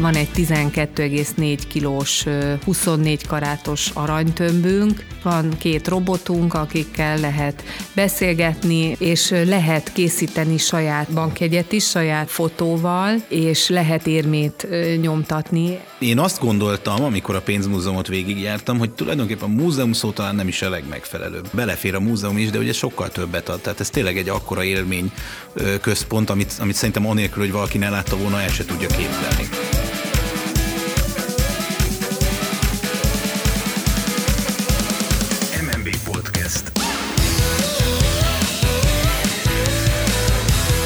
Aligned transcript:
van 0.00 0.14
egy 0.14 0.28
12,4 0.34 1.58
kilós, 1.68 2.24
24 2.64 3.26
karátos 3.26 3.90
aranytömbünk, 3.94 5.04
van 5.22 5.56
két 5.58 5.88
robotunk, 5.88 6.54
akikkel 6.54 7.18
lehet 7.18 7.64
beszélgetni, 7.94 8.96
és 8.98 9.30
lehet 9.30 9.92
készíteni 9.92 10.58
saját 10.58 11.12
bankjegyet 11.12 11.72
is, 11.72 11.88
saját 11.88 12.30
fotóval, 12.30 13.14
és 13.28 13.68
lehet 13.68 14.06
érmét 14.06 14.66
nyomtatni. 15.00 15.78
Én 15.98 16.18
azt 16.18 16.40
gondoltam, 16.40 17.04
amikor 17.04 17.34
a 17.34 17.40
pénzmúzeumot 17.40 18.08
végigjártam, 18.08 18.78
hogy 18.78 18.90
tulajdonképpen 18.90 19.48
a 19.48 19.62
múzeum 19.62 19.92
szó 19.92 20.10
talán 20.10 20.34
nem 20.34 20.48
is 20.48 20.62
a 20.62 20.70
legmegfelelőbb. 20.70 21.48
Belefér 21.52 21.94
a 21.94 22.00
múzeum 22.00 22.38
is, 22.38 22.50
de 22.50 22.58
ugye 22.58 22.72
sokkal 22.72 23.08
többet 23.08 23.48
ad. 23.48 23.60
Tehát 23.60 23.80
ez 23.80 23.90
tényleg 23.90 24.18
egy 24.18 24.28
akkora 24.28 24.64
élmény 24.64 25.12
központ, 25.80 26.30
amit, 26.30 26.54
amit 26.60 26.74
szerintem 26.74 27.06
anélkül, 27.06 27.42
hogy 27.42 27.52
valaki 27.52 27.78
ne 27.78 27.88
látta 27.88 28.16
volna, 28.16 28.40
el 28.40 28.48
se 28.48 28.64
tudja 28.64 28.88
képzelni. 28.88 29.69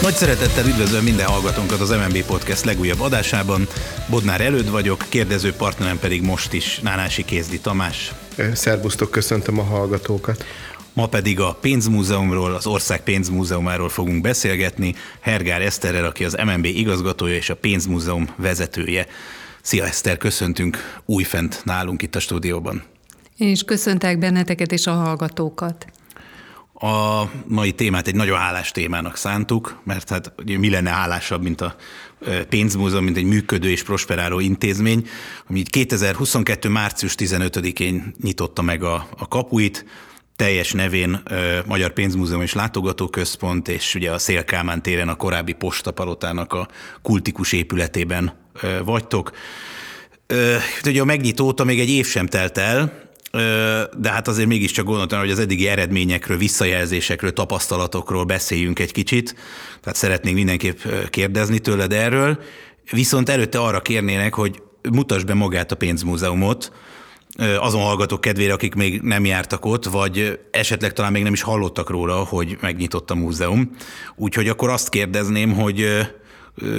Nagy 0.04 0.14
szeretettel 0.14 0.66
üdvözlöm 0.66 1.04
minden 1.04 1.26
hallgatónkat 1.26 1.80
az 1.80 1.90
MNB 1.90 2.24
Podcast 2.24 2.64
legújabb 2.64 3.00
adásában. 3.00 3.66
Bodnár 4.10 4.40
előd 4.40 4.70
vagyok, 4.70 5.04
kérdező 5.08 5.52
partnerem 5.52 5.98
pedig 5.98 6.22
most 6.22 6.52
is 6.52 6.78
Nánási 6.78 7.24
Kézdi 7.24 7.60
Tamás. 7.60 8.12
Szerbusztok, 8.52 9.10
köszöntöm 9.10 9.58
a 9.58 9.62
hallgatókat. 9.62 10.44
Ma 10.92 11.06
pedig 11.06 11.40
a 11.40 11.58
pénzmúzeumról, 11.60 12.54
az 12.54 12.66
ország 12.66 13.02
pénzmúzeumáról 13.02 13.88
fogunk 13.88 14.20
beszélgetni. 14.20 14.94
Hergár 15.20 15.62
Eszterrel, 15.62 16.04
aki 16.04 16.24
az 16.24 16.36
MNB 16.44 16.64
igazgatója 16.64 17.34
és 17.34 17.50
a 17.50 17.56
pénzmúzeum 17.56 18.28
vezetője. 18.36 19.06
Szia 19.62 19.84
Eszter, 19.84 20.16
köszöntünk 20.16 21.00
újfent 21.04 21.60
nálunk 21.64 22.02
itt 22.02 22.14
a 22.14 22.20
stúdióban. 22.20 22.82
Én 23.36 23.48
is 23.48 23.62
köszöntek 23.62 24.18
benneteket 24.18 24.72
és 24.72 24.86
a 24.86 24.92
hallgatókat. 24.92 25.86
A 26.84 27.30
mai 27.46 27.72
témát 27.72 28.06
egy 28.06 28.14
nagyon 28.14 28.38
hálás 28.38 28.70
témának 28.70 29.16
szántuk, 29.16 29.80
mert 29.84 30.08
hát 30.08 30.32
ugye 30.38 30.58
mi 30.58 30.70
lenne 30.70 30.90
hálásabb, 30.90 31.42
mint 31.42 31.60
a 31.60 31.76
pénzmúzeum, 32.48 33.04
mint 33.04 33.16
egy 33.16 33.24
működő 33.24 33.70
és 33.70 33.82
prosperáló 33.82 34.40
intézmény, 34.40 35.06
ami 35.48 35.62
2022. 35.62 36.68
március 36.68 37.14
15-én 37.18 38.14
nyitotta 38.22 38.62
meg 38.62 38.82
a, 38.82 39.08
a 39.18 39.28
kapuit, 39.28 39.84
teljes 40.36 40.72
nevén 40.72 41.22
Magyar 41.66 41.92
Pénzmúzeum 41.92 42.42
és 42.42 42.52
Látogatóközpont, 42.52 43.68
és 43.68 43.94
ugye 43.94 44.12
a 44.12 44.18
Szélkámán 44.18 44.82
téren 44.82 45.08
a 45.08 45.14
korábbi 45.14 45.52
postapalotának 45.52 46.52
a 46.52 46.68
kultikus 47.02 47.52
épületében 47.52 48.36
vagytok. 48.84 49.30
Ugye 50.84 51.00
a 51.00 51.04
megnyitóta 51.04 51.64
még 51.64 51.80
egy 51.80 51.90
év 51.90 52.06
sem 52.06 52.26
telt 52.26 52.58
el, 52.58 53.03
de 53.96 54.10
hát 54.10 54.28
azért 54.28 54.48
mégiscsak 54.48 54.84
gondoltam, 54.84 55.18
hogy 55.18 55.30
az 55.30 55.38
eddigi 55.38 55.68
eredményekről, 55.68 56.36
visszajelzésekről, 56.36 57.32
tapasztalatokról 57.32 58.24
beszéljünk 58.24 58.78
egy 58.78 58.92
kicsit. 58.92 59.34
Tehát 59.80 59.98
szeretnénk 59.98 60.36
mindenképp 60.36 60.78
kérdezni 61.10 61.58
tőled 61.58 61.92
erről. 61.92 62.38
Viszont 62.90 63.28
előtte 63.28 63.58
arra 63.58 63.80
kérnének, 63.80 64.34
hogy 64.34 64.62
mutasd 64.90 65.26
be 65.26 65.34
magát 65.34 65.72
a 65.72 65.76
pénzmúzeumot, 65.76 66.72
azon 67.58 67.82
hallgatók 67.82 68.20
kedvére, 68.20 68.52
akik 68.52 68.74
még 68.74 69.00
nem 69.00 69.24
jártak 69.24 69.64
ott, 69.64 69.84
vagy 69.84 70.40
esetleg 70.50 70.92
talán 70.92 71.12
még 71.12 71.22
nem 71.22 71.32
is 71.32 71.42
hallottak 71.42 71.90
róla, 71.90 72.14
hogy 72.14 72.56
megnyitott 72.60 73.10
a 73.10 73.14
múzeum. 73.14 73.70
Úgyhogy 74.16 74.48
akkor 74.48 74.70
azt 74.70 74.88
kérdezném, 74.88 75.52
hogy 75.52 75.86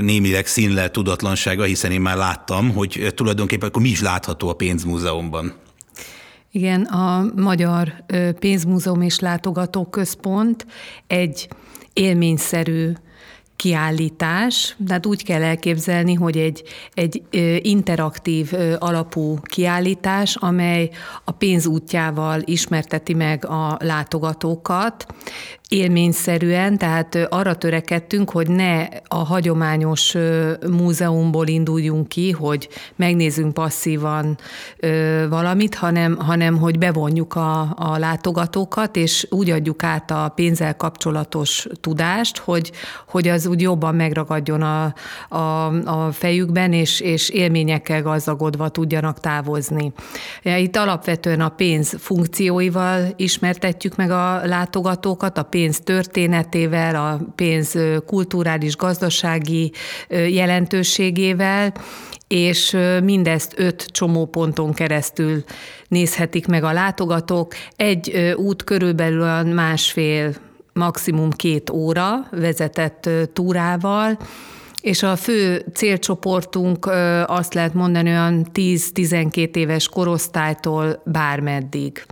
némileg 0.02 0.48
színlel 0.48 0.92
tudatlansága, 0.92 1.64
hiszen 1.64 1.92
én 1.92 2.02
már 2.02 2.18
láttam, 2.18 2.74
hogy 2.74 3.12
tulajdonképpen 3.16 3.68
akkor 3.68 3.82
mi 3.82 3.90
is 3.90 4.02
látható 4.02 4.50
a 4.50 4.54
pénzmúzeumban. 4.54 5.54
Igen, 6.56 6.82
a 6.82 7.26
Magyar 7.36 7.94
Pénzmúzeum 8.40 9.02
és 9.02 9.20
Látogatóközpont 9.20 10.66
egy 11.08 11.48
élményszerű 11.94 12.92
kiállítás, 13.56 14.76
tehát 14.88 15.06
úgy 15.06 15.24
kell 15.24 15.44
elképzelni, 15.44 16.14
hogy 16.14 16.38
egy, 16.38 16.64
egy 16.94 17.24
interaktív 17.62 18.52
alapú 18.80 19.40
kiállítás, 19.42 20.36
amely 20.36 20.90
a 21.24 21.32
pénz 21.32 21.66
útjával 21.66 22.42
ismerteti 22.46 23.14
meg 23.14 23.46
a 23.46 23.78
látogatókat, 23.80 25.06
élményszerűen, 25.70 26.78
tehát 26.78 27.28
arra 27.30 27.56
törekedtünk, 27.56 28.30
hogy 28.30 28.50
ne 28.50 28.88
a 29.08 29.16
hagyományos 29.16 30.16
múzeumból 30.70 31.48
induljunk 31.48 32.08
ki, 32.08 32.32
hogy 32.32 32.70
megnézzünk 32.96 33.54
passzívan 33.54 34.38
valamit, 35.30 35.76
hanem, 35.76 36.18
hanem 36.18 36.58
hogy 36.58 36.78
bevonjuk 36.78 37.36
a, 37.36 37.62
a 37.76 37.98
látogatókat, 37.98 38.96
és 38.96 39.28
úgy 39.30 39.50
adjuk 39.50 39.84
át 39.84 40.12
a 40.12 40.32
pénzzel 40.36 40.76
kapcsolatos 40.76 41.68
tudást, 41.82 42.38
hogy, 42.38 42.72
hogy 43.08 43.28
az 43.28 43.46
úgy 43.46 43.62
jobban 43.62 43.96
megragadjon 43.96 44.62
a, 44.62 44.94
a, 45.30 45.66
a 45.86 46.12
fejükben, 46.12 46.74
és, 46.74 47.00
és 47.00 47.30
élményekkel 47.30 48.02
gazdagodva 48.02 48.70
tudjanak 48.70 49.20
távozni. 49.20 49.94
Itt 50.44 50.76
alapvetően 50.76 51.42
a 51.42 51.50
pénz 51.50 51.96
funkcióival 52.00 53.14
ismertetjük 53.16 53.96
meg 53.96 54.12
a 54.12 54.46
látogatókat, 54.46 55.38
a 55.38 55.44
pénz 55.56 55.80
történetével, 55.80 56.96
a 56.96 57.20
pénz 57.36 57.78
kulturális, 58.06 58.76
gazdasági 58.76 59.72
jelentőségével, 60.10 61.74
és 62.28 62.78
mindezt 63.04 63.54
öt 63.58 63.86
csomóponton 63.92 64.74
keresztül 64.74 65.44
nézhetik 65.88 66.48
meg 66.48 66.64
a 66.64 66.72
látogatók. 66.72 67.54
Egy 67.76 68.34
út 68.38 68.64
körülbelül 68.64 69.54
másfél, 69.54 70.34
maximum 70.74 71.30
két 71.32 71.70
óra 71.70 72.28
vezetett 72.32 73.10
túrával, 73.34 74.18
és 74.82 75.04
a 75.04 75.16
fő 75.16 75.66
célcsoportunk 75.74 76.90
azt 77.26 77.54
lehet 77.54 77.74
mondani 77.74 78.10
olyan 78.10 78.48
10-12 78.54 79.56
éves 79.56 79.88
korosztálytól 79.90 81.02
bármeddig. 81.06 82.06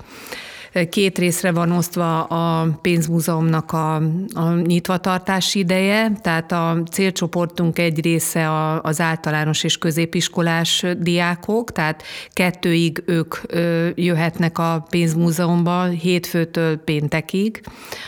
Két 0.90 1.18
részre 1.18 1.52
van 1.52 1.72
osztva 1.72 2.24
a 2.24 2.68
pénzmúzeumnak 2.82 3.72
a, 3.72 3.96
a 4.34 4.54
nyitvatartási 4.66 5.60
ideje, 5.60 6.12
tehát 6.22 6.52
a 6.52 6.84
célcsoportunk 6.92 7.80
egy 7.80 8.02
része 8.04 8.50
a, 8.50 8.82
az 8.82 9.02
általános 9.02 9.64
és 9.64 9.78
középiskolás 9.78 10.86
diákok, 11.00 11.72
tehát 11.72 12.04
kettőig 12.30 13.04
ők 13.06 13.36
jöhetnek 13.96 14.58
a 14.58 14.86
pénzmúzeumba 14.90 15.84
hétfőtől 15.84 16.78
péntekig, 16.78 17.62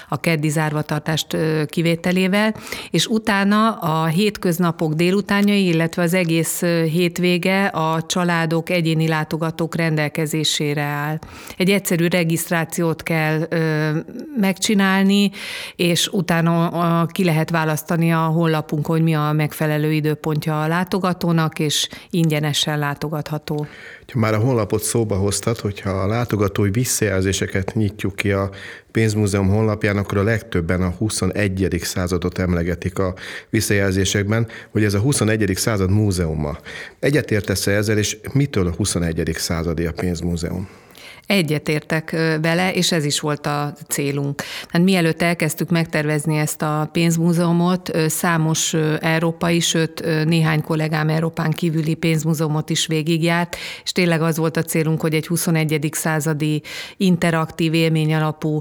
a 0.10 0.20
keddi 0.20 0.50
zárvatartást 0.50 1.38
kivételével, 1.66 2.56
és 2.92 3.08
utána 3.08 3.72
a 3.72 4.06
hétköznapok 4.06 4.94
délutánjai, 4.94 5.68
illetve 5.68 6.02
az 6.02 6.14
egész 6.14 6.62
hétvége 6.92 7.66
a 7.66 8.02
családok, 8.02 8.70
egyéni 8.70 9.08
látogatók 9.08 9.76
rendelkezésére 9.76 10.82
áll. 10.82 11.20
Egy 11.58 11.70
egyszerű 11.70 12.08
regisztráció 12.08 12.54
regisztrációt 12.56 13.04
kell 13.04 13.46
ö, 13.50 13.90
megcsinálni, 14.38 15.32
és 15.76 16.08
utána 16.08 16.68
a, 16.68 17.06
ki 17.06 17.24
lehet 17.24 17.50
választani 17.50 18.14
a 18.14 18.18
honlapunk, 18.18 18.86
hogy 18.86 19.02
mi 19.02 19.16
a 19.16 19.32
megfelelő 19.32 19.92
időpontja 19.92 20.62
a 20.62 20.68
látogatónak, 20.68 21.60
és 21.60 21.90
ingyenesen 22.10 22.80
látogatható. 22.80 23.68
Ha 24.14 24.20
már 24.20 24.34
a 24.34 24.40
honlapot 24.40 24.82
szóba 24.82 25.16
hoztad, 25.16 25.60
hogyha 25.60 25.90
a 25.90 26.08
látogatói 26.08 26.70
visszajelzéseket 26.70 27.74
nyitjuk 27.74 28.16
ki 28.16 28.32
a 28.32 28.50
pénzmúzeum 28.92 29.48
honlapján, 29.48 29.98
akkor 29.98 30.18
a 30.18 30.24
legtöbben 30.24 30.82
a 30.82 30.90
21. 30.98 31.80
századot 31.82 32.38
emlegetik 32.38 33.00
a 33.00 33.14
visszajelzésekben, 33.50 34.48
hogy 34.72 34.84
ez 34.84 34.94
a 34.94 35.00
21. 35.00 35.52
század 35.56 35.90
múzeuma. 35.90 36.58
Egyetértesz 37.00 37.68
ezzel, 37.68 37.98
és 37.98 38.18
mitől 38.34 38.68
a 38.68 38.74
21. 38.78 39.32
századi 39.38 39.86
a 39.86 39.92
pénzmúzeum? 39.92 40.85
Egyetértek 41.28 42.12
vele, 42.42 42.74
és 42.74 42.92
ez 42.92 43.06
is 43.06 43.20
volt 43.20 43.46
a 43.46 43.74
célunk. 43.88 44.42
Tehát 44.72 44.88
mielőtt 44.88 45.22
elkezdtük 45.22 45.70
megtervezni 45.70 46.38
ezt 46.38 46.62
a 46.62 46.90
pénzmúzeumot, 46.92 47.92
számos 48.08 48.74
európai, 49.00 49.60
sőt 49.60 50.26
néhány 50.26 50.62
kollégám 50.62 51.10
Európán 51.10 51.52
kívüli 51.52 51.94
pénzmúzeumot 51.94 52.70
is 52.70 52.88
végigjárt, 52.88 53.56
és 53.84 53.92
tényleg 53.92 54.22
az 54.22 54.38
volt 54.38 54.58
a 54.58 54.64
célunk, 54.64 55.02
hogy 55.02 55.14
egy 55.14 55.28
21. 55.28 55.90
századi 55.92 56.62
interaktív 56.98 57.74
élmény 57.74 58.14
alapú 58.14 58.60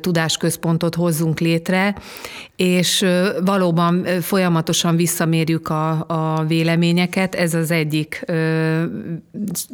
tudásközpontot 0.00 0.94
hozzunk 0.94 1.40
létre, 1.40 1.94
és 2.60 3.06
valóban 3.44 4.04
folyamatosan 4.20 4.96
visszamérjük 4.96 5.68
a, 5.68 6.04
a 6.08 6.44
véleményeket. 6.44 7.34
Ez 7.34 7.54
az 7.54 7.70
egyik, 7.70 8.24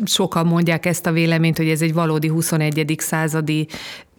sokan 0.04 0.46
mondják 0.46 0.86
ezt 0.86 1.06
a 1.06 1.12
véleményt, 1.12 1.56
hogy 1.56 1.68
ez 1.68 1.82
egy 1.82 1.94
való 1.94 2.06
valódi 2.06 2.28
21. 2.28 2.94
századi 2.98 3.66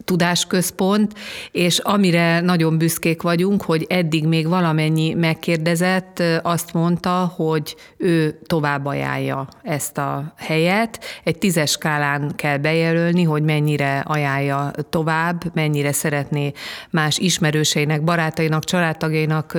tudásközpont, 0.06 1.14
és 1.52 1.78
amire 1.78 2.40
nagyon 2.40 2.78
büszkék 2.78 3.22
vagyunk, 3.22 3.62
hogy 3.62 3.86
eddig 3.90 4.28
még 4.28 4.48
valamennyi 4.48 5.14
megkérdezett 5.14 6.24
azt 6.42 6.74
mondta, 6.74 7.34
hogy 7.36 7.76
ő 7.98 8.40
tovább 8.46 8.86
ajánlja 8.86 9.48
ezt 9.64 9.98
a 9.98 10.34
helyet. 10.38 11.00
Egy 11.24 11.38
tízes 11.38 11.72
skálán 11.72 12.32
kell 12.36 12.58
bejelölni, 12.58 13.24
hogy 13.24 13.44
mennyire 13.44 14.00
ajánlja 14.00 14.72
tovább, 14.90 15.44
mennyire 15.54 15.92
szeretné 15.92 16.52
más 16.90 17.18
ismerőseinek, 17.18 18.04
barátainak, 18.04 18.64
családtagjainak 18.64 19.58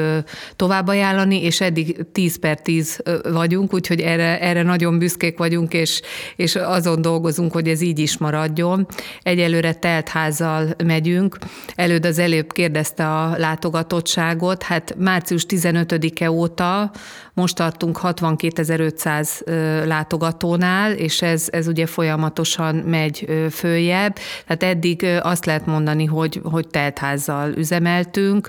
tovább 0.57 0.87
ajánlani, 0.87 1.43
és 1.43 1.61
eddig 1.61 2.07
10 2.13 2.39
per 2.39 2.61
10 2.61 3.03
vagyunk, 3.23 3.75
úgyhogy 3.75 4.01
erre, 4.01 4.41
erre 4.41 4.63
nagyon 4.63 4.99
büszkék 4.99 5.39
vagyunk, 5.39 5.73
és, 5.73 6.01
és 6.37 6.57
azon 6.57 7.03
dolgozunk, 7.03 7.53
hogy 7.53 7.69
ez 7.69 7.81
így 7.81 7.99
is 7.99 8.19
maradjon. 8.19 8.87
Egyelőre 9.23 9.75
telt 9.75 10.09
ház 10.09 10.28
házzal 10.29 10.75
megyünk. 10.85 11.39
Előd 11.75 12.07
az 12.07 12.19
előbb 12.19 12.53
kérdezte 12.53 13.09
a 13.09 13.37
látogatottságot, 13.37 14.63
hát 14.63 14.95
március 14.99 15.47
15-e 15.49 16.31
óta 16.31 16.91
most 17.35 17.55
tartunk 17.55 17.99
62.500 18.03 19.87
látogatónál, 19.87 20.93
és 20.93 21.23
ez, 21.23 21.47
ez 21.51 21.67
ugye 21.67 21.87
folyamatosan 21.87 22.75
megy 22.75 23.27
följebb. 23.51 24.17
Tehát 24.47 24.63
eddig 24.63 25.07
azt 25.23 25.45
lehet 25.45 25.67
mondani, 25.67 26.05
hogy, 26.05 26.41
hogy 26.43 26.69
teltházzal 26.69 27.53
üzemeltünk. 27.57 28.49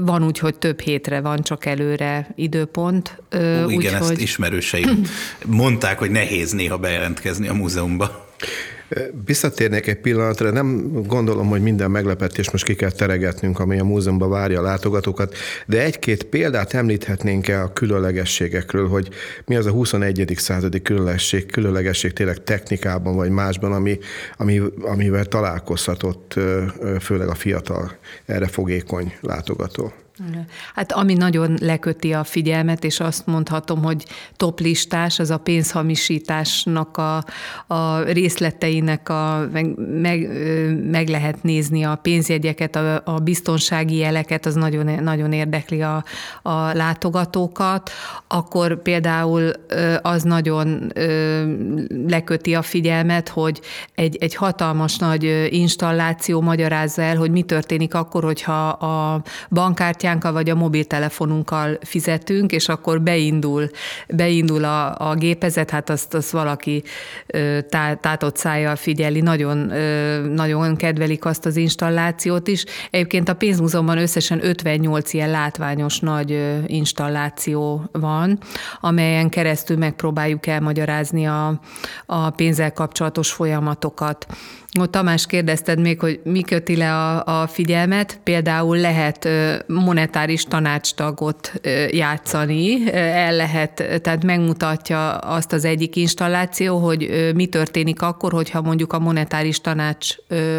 Van 0.00 0.24
úgy, 0.24 0.38
hogy 0.38 0.54
több 0.54 0.80
hétre 0.80 1.20
van 1.20 1.42
csak 1.42 1.66
előre 1.66 2.28
időpont. 2.34 3.22
Ó, 3.34 3.38
igen, 3.38 3.64
úgy, 3.64 3.84
ezt 3.84 4.08
hogy... 4.08 4.20
ismerőseim 4.20 5.02
mondták, 5.46 5.98
hogy 5.98 6.10
nehéz 6.10 6.52
néha 6.52 6.76
bejelentkezni 6.76 7.48
a 7.48 7.54
múzeumba. 7.54 8.28
Visszatérnék 9.26 9.86
egy 9.86 10.00
pillanatra, 10.00 10.50
nem 10.50 10.90
gondolom, 11.06 11.48
hogy 11.48 11.62
minden 11.62 11.90
meglepetés 11.90 12.50
most 12.50 12.64
ki 12.64 12.74
kell 12.74 12.90
teregetnünk, 12.90 13.58
ami 13.58 13.78
a 13.78 13.84
múzeumban 13.84 14.30
várja 14.30 14.58
a 14.58 14.62
látogatókat, 14.62 15.34
de 15.66 15.82
egy-két 15.82 16.24
példát 16.24 16.74
említhetnénk-e 16.74 17.62
a 17.62 17.72
különlegességekről, 17.72 18.88
hogy 18.88 19.08
mi 19.46 19.56
az 19.56 19.66
a 19.66 19.70
21. 19.70 20.32
századi 20.36 20.82
különlegesség, 20.82 21.46
különlegesség 21.46 22.12
tényleg 22.12 22.44
technikában 22.44 23.16
vagy 23.16 23.30
másban, 23.30 23.72
ami, 23.72 23.98
ami, 24.36 24.62
amivel 24.80 25.24
találkozhatott 25.24 26.34
főleg 27.00 27.28
a 27.28 27.34
fiatal, 27.34 27.96
erre 28.26 28.46
fogékony 28.46 29.12
látogató. 29.20 29.92
Hát 30.74 30.92
ami 30.92 31.14
nagyon 31.14 31.56
leköti 31.60 32.12
a 32.12 32.24
figyelmet, 32.24 32.84
és 32.84 33.00
azt 33.00 33.26
mondhatom, 33.26 33.82
hogy 33.82 34.04
toplistás, 34.36 35.18
az 35.18 35.30
a 35.30 35.38
pénzhamisításnak 35.38 36.96
a, 36.96 37.24
a 37.66 38.00
részleteinek 38.02 39.08
a, 39.08 39.48
meg, 39.52 39.74
meg, 40.00 40.28
meg 40.90 41.08
lehet 41.08 41.42
nézni 41.42 41.82
a 41.84 41.94
pénzjegyeket, 41.94 42.76
a, 42.76 43.02
a 43.04 43.18
biztonsági 43.18 43.96
jeleket, 43.96 44.46
az 44.46 44.54
nagyon, 44.54 45.02
nagyon 45.02 45.32
érdekli 45.32 45.82
a, 45.82 46.04
a 46.42 46.72
látogatókat. 46.72 47.90
Akkor 48.26 48.82
például 48.82 49.52
az 50.02 50.22
nagyon 50.22 50.92
leköti 52.06 52.54
a 52.54 52.62
figyelmet, 52.62 53.28
hogy 53.28 53.60
egy, 53.94 54.16
egy 54.20 54.34
hatalmas 54.34 54.96
nagy 54.96 55.48
installáció 55.50 56.40
magyarázza 56.40 57.02
el, 57.02 57.16
hogy 57.16 57.30
mi 57.30 57.42
történik 57.42 57.94
akkor, 57.94 58.24
hogyha 58.24 58.68
a 58.68 59.22
bankkártyán 59.50 60.09
kártyánkkal 60.10 60.32
vagy 60.32 60.50
a 60.50 60.54
mobiltelefonunkkal 60.54 61.78
fizetünk, 61.80 62.52
és 62.52 62.68
akkor 62.68 63.00
beindul, 63.00 63.70
beindul 64.08 64.64
a, 64.64 65.10
a 65.10 65.14
gépezet, 65.14 65.70
hát 65.70 65.90
azt, 65.90 66.14
azt 66.14 66.30
valaki 66.30 66.82
tá, 67.68 67.94
tátott 67.94 68.36
szájjal 68.36 68.76
figyeli, 68.76 69.20
nagyon, 69.20 69.56
nagyon 70.28 70.76
kedvelik 70.76 71.24
azt 71.24 71.46
az 71.46 71.56
installációt 71.56 72.48
is. 72.48 72.64
Egyébként 72.90 73.28
a 73.28 73.34
pénzmúzeumban 73.34 73.98
összesen 73.98 74.44
58 74.44 75.12
ilyen 75.12 75.30
látványos 75.30 75.98
nagy 75.98 76.60
installáció 76.66 77.88
van, 77.92 78.38
amelyen 78.80 79.28
keresztül 79.28 79.76
megpróbáljuk 79.76 80.46
elmagyarázni 80.46 81.26
a, 81.26 81.60
a 82.06 82.30
pénzzel 82.30 82.72
kapcsolatos 82.72 83.32
folyamatokat. 83.32 84.26
Ott 84.78 84.90
Tamás 84.90 85.26
kérdezted 85.26 85.80
még, 85.80 86.00
hogy 86.00 86.20
mi 86.24 86.42
köti 86.42 86.76
le 86.76 86.94
a, 86.94 87.40
a 87.42 87.46
figyelmet. 87.46 88.20
Például 88.24 88.76
lehet 88.76 89.28
monetáris 89.90 90.44
tanácstagot 90.44 91.52
játszani, 91.90 92.92
el 92.92 93.36
lehet, 93.36 94.00
tehát 94.02 94.24
megmutatja 94.24 95.10
azt 95.10 95.52
az 95.52 95.64
egyik 95.64 95.96
installáció, 95.96 96.78
hogy 96.78 97.30
mi 97.34 97.46
történik 97.46 98.02
akkor, 98.02 98.32
hogyha 98.32 98.60
mondjuk 98.60 98.92
a 98.92 98.98
monetáris 98.98 99.60
tanács 99.60 100.14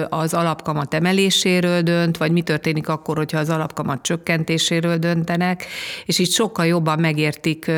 az 0.09 0.33
alapkamat 0.33 0.93
emeléséről 0.93 1.81
dönt, 1.81 2.17
vagy 2.17 2.31
mi 2.31 2.41
történik 2.41 2.89
akkor, 2.89 3.17
hogyha 3.17 3.39
az 3.39 3.49
alapkamat 3.49 4.01
csökkentéséről 4.01 4.97
döntenek, 4.97 5.65
és 6.05 6.19
így 6.19 6.31
sokkal 6.31 6.65
jobban 6.65 6.99
megértik 6.99 7.71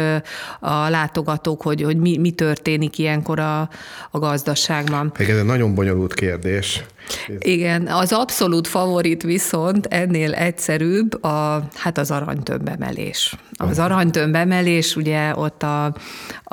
a 0.59 0.89
látogatók, 0.89 1.61
hogy, 1.61 1.81
hogy 1.81 1.97
mi, 1.97 2.17
mi 2.17 2.31
történik 2.31 2.97
ilyenkor 2.97 3.39
a, 3.39 3.69
a 4.11 4.19
gazdaságban. 4.19 5.11
Ez 5.17 5.37
egy 5.37 5.45
nagyon 5.45 5.75
bonyolult 5.75 6.13
kérdés. 6.13 6.83
Igen, 7.39 7.87
az 7.87 8.11
abszolút 8.11 8.67
favorit 8.67 9.23
viszont 9.23 9.85
ennél 9.85 10.33
egyszerűbb 10.33 11.23
a, 11.23 11.42
hát 11.75 11.97
az 11.97 12.11
aranytömbemelés. 12.11 13.35
Az 13.51 13.79
aranytömbemelés, 13.79 14.95
ugye 14.95 15.35
ott 15.35 15.63
a, 15.63 15.95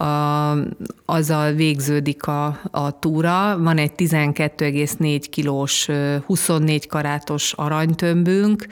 a, 0.03 0.57
azzal 1.05 1.53
végződik 1.53 2.27
a, 2.27 2.61
a 2.71 2.99
túra. 2.99 3.59
Van 3.59 3.79
egy 3.79 3.93
12,4 3.97 5.25
kilós, 5.31 5.89
24 6.27 6.87
karátos 6.87 7.53
aranytömbünk, 7.53 8.67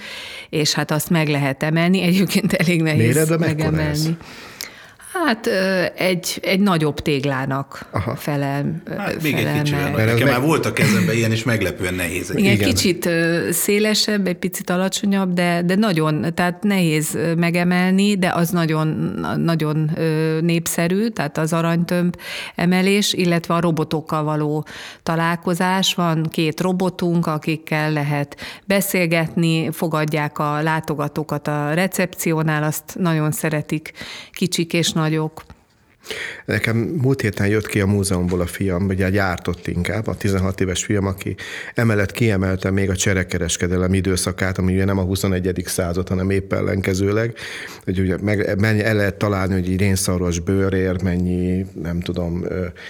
és 0.49 0.73
hát 0.73 0.91
azt 0.91 1.11
meg 1.11 1.29
lehet 1.29 1.62
emelni. 1.62 2.03
Egyébként 2.03 2.53
elég 2.53 2.82
nehéz 2.82 3.14
Méred, 3.14 3.38
megemelni. 3.38 3.88
Ez? 3.88 4.09
Hát 5.25 5.47
egy, 5.97 6.38
egy 6.43 6.61
nagyobb 6.61 7.00
téglának 7.00 7.88
Aha. 7.91 8.17
felel. 8.17 8.82
Hát 8.97 9.23
még 9.23 9.37
felel 9.37 9.55
egy 9.55 9.62
kicsivel. 9.62 9.91
Meg. 9.91 10.06
Nekem 10.06 10.29
már 10.29 10.41
volt 10.41 10.67
a 10.67 10.73
kezemben 10.73 11.15
ilyen, 11.15 11.31
és 11.31 11.44
meglepően 11.44 11.94
nehéz. 11.94 12.31
Igen, 12.31 12.53
Igen, 12.53 12.69
kicsit 12.69 13.09
szélesebb, 13.50 14.26
egy 14.26 14.37
picit 14.37 14.70
alacsonyabb, 14.70 15.32
de, 15.32 15.62
de 15.62 15.75
nagyon, 15.75 16.35
tehát 16.35 16.62
nehéz 16.62 17.19
megemelni, 17.37 18.17
de 18.17 18.32
az 18.35 18.50
nagyon, 18.50 18.88
nagyon 19.37 19.91
népszerű, 20.41 21.09
tehát 21.09 21.38
az 21.38 21.53
aranytömb 21.53 22.17
emelés, 22.55 23.12
illetve 23.12 23.55
a 23.55 23.61
robotokkal 23.61 24.23
való 24.23 24.67
találkozás. 25.03 25.94
Van 25.94 26.23
két 26.31 26.61
robotunk, 26.61 27.26
akikkel 27.26 27.93
lehet 27.93 28.37
beszélgetni, 28.64 29.71
fogadják 29.73 30.38
a 30.38 30.62
látogatókat 30.62 31.49
a 31.49 31.73
recepciónál, 31.75 32.62
azt 32.62 32.97
nagyon 32.99 33.33
szeretik 33.33 33.92
kicsik 34.33 34.73
és 34.73 34.92
nagy 34.92 35.08
nagyok. 35.09 35.43
Nekem 36.45 36.77
múlt 36.77 37.21
héten 37.21 37.47
jött 37.47 37.67
ki 37.67 37.81
a 37.81 37.87
múzeumból 37.87 38.41
a 38.41 38.47
fiam, 38.47 38.87
ugye 38.87 39.11
gyártott 39.11 39.67
inkább, 39.67 40.07
a 40.07 40.15
16 40.15 40.61
éves 40.61 40.85
fiam, 40.85 41.07
aki 41.07 41.37
emellett 41.75 42.12
kiemelte 42.12 42.71
még 42.71 42.91
a 42.91 42.97
cserekereskedelem 42.97 43.95
időszakát, 43.95 44.59
ami 44.59 44.75
ugye 44.75 44.85
nem 44.85 44.99
a 44.99 45.03
21. 45.03 45.62
század, 45.67 46.09
hanem 46.09 46.31
épp 46.31 46.53
ellenkezőleg, 46.53 47.35
hogy 47.85 48.00
ugye 48.00 48.17
meg, 48.23 48.61
mennyi 48.61 48.83
el 48.83 48.95
lehet 48.95 49.15
találni, 49.15 49.53
hogy 49.53 49.69
egy 49.69 49.79
rénszaros 49.79 50.38
bőrér, 50.38 51.03
mennyi, 51.03 51.67
nem 51.83 52.00
tudom, 52.00 52.45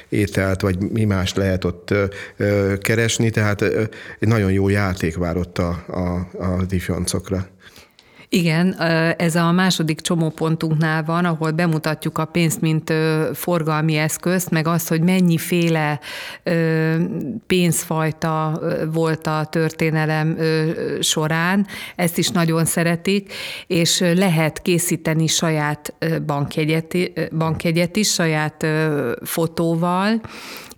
ételt, 0.09 0.61
vagy 0.61 0.79
mi 0.79 1.05
más 1.05 1.35
lehet 1.35 1.65
ott 1.65 1.95
keresni, 2.81 3.31
tehát 3.31 3.63
egy 4.19 4.29
nagyon 4.29 4.53
jó 4.53 4.69
játék 4.69 5.17
vár 5.17 5.37
a, 5.37 5.61
a, 5.61 6.01
a. 6.39 6.67
Igen, 8.31 8.75
ez 9.19 9.35
a 9.35 9.53
második 9.53 10.01
csomópontunknál 10.01 11.05
van, 11.05 11.25
ahol 11.25 11.51
bemutatjuk 11.51 12.19
a 12.19 12.25
pénzt, 12.25 12.61
mint 12.61 12.93
forgalmi 13.33 13.97
eszközt, 13.97 14.51
meg 14.51 14.67
azt, 14.67 14.89
hogy 14.89 15.01
mennyiféle 15.01 16.01
pénzfajta 17.47 18.61
volt 18.93 19.27
a 19.27 19.47
történelem 19.51 20.39
során. 21.01 21.67
Ezt 21.97 22.19
is 22.19 22.29
nagyon 22.29 22.65
szeretik, 22.65 23.33
és 23.67 24.01
lehet 24.15 24.63
készíteni 24.63 25.27
saját 25.27 25.95
bankjegyet, 26.27 26.97
bankjegyet 27.33 27.97
is, 27.97 28.13
saját 28.13 28.67
fotóval, 29.25 30.21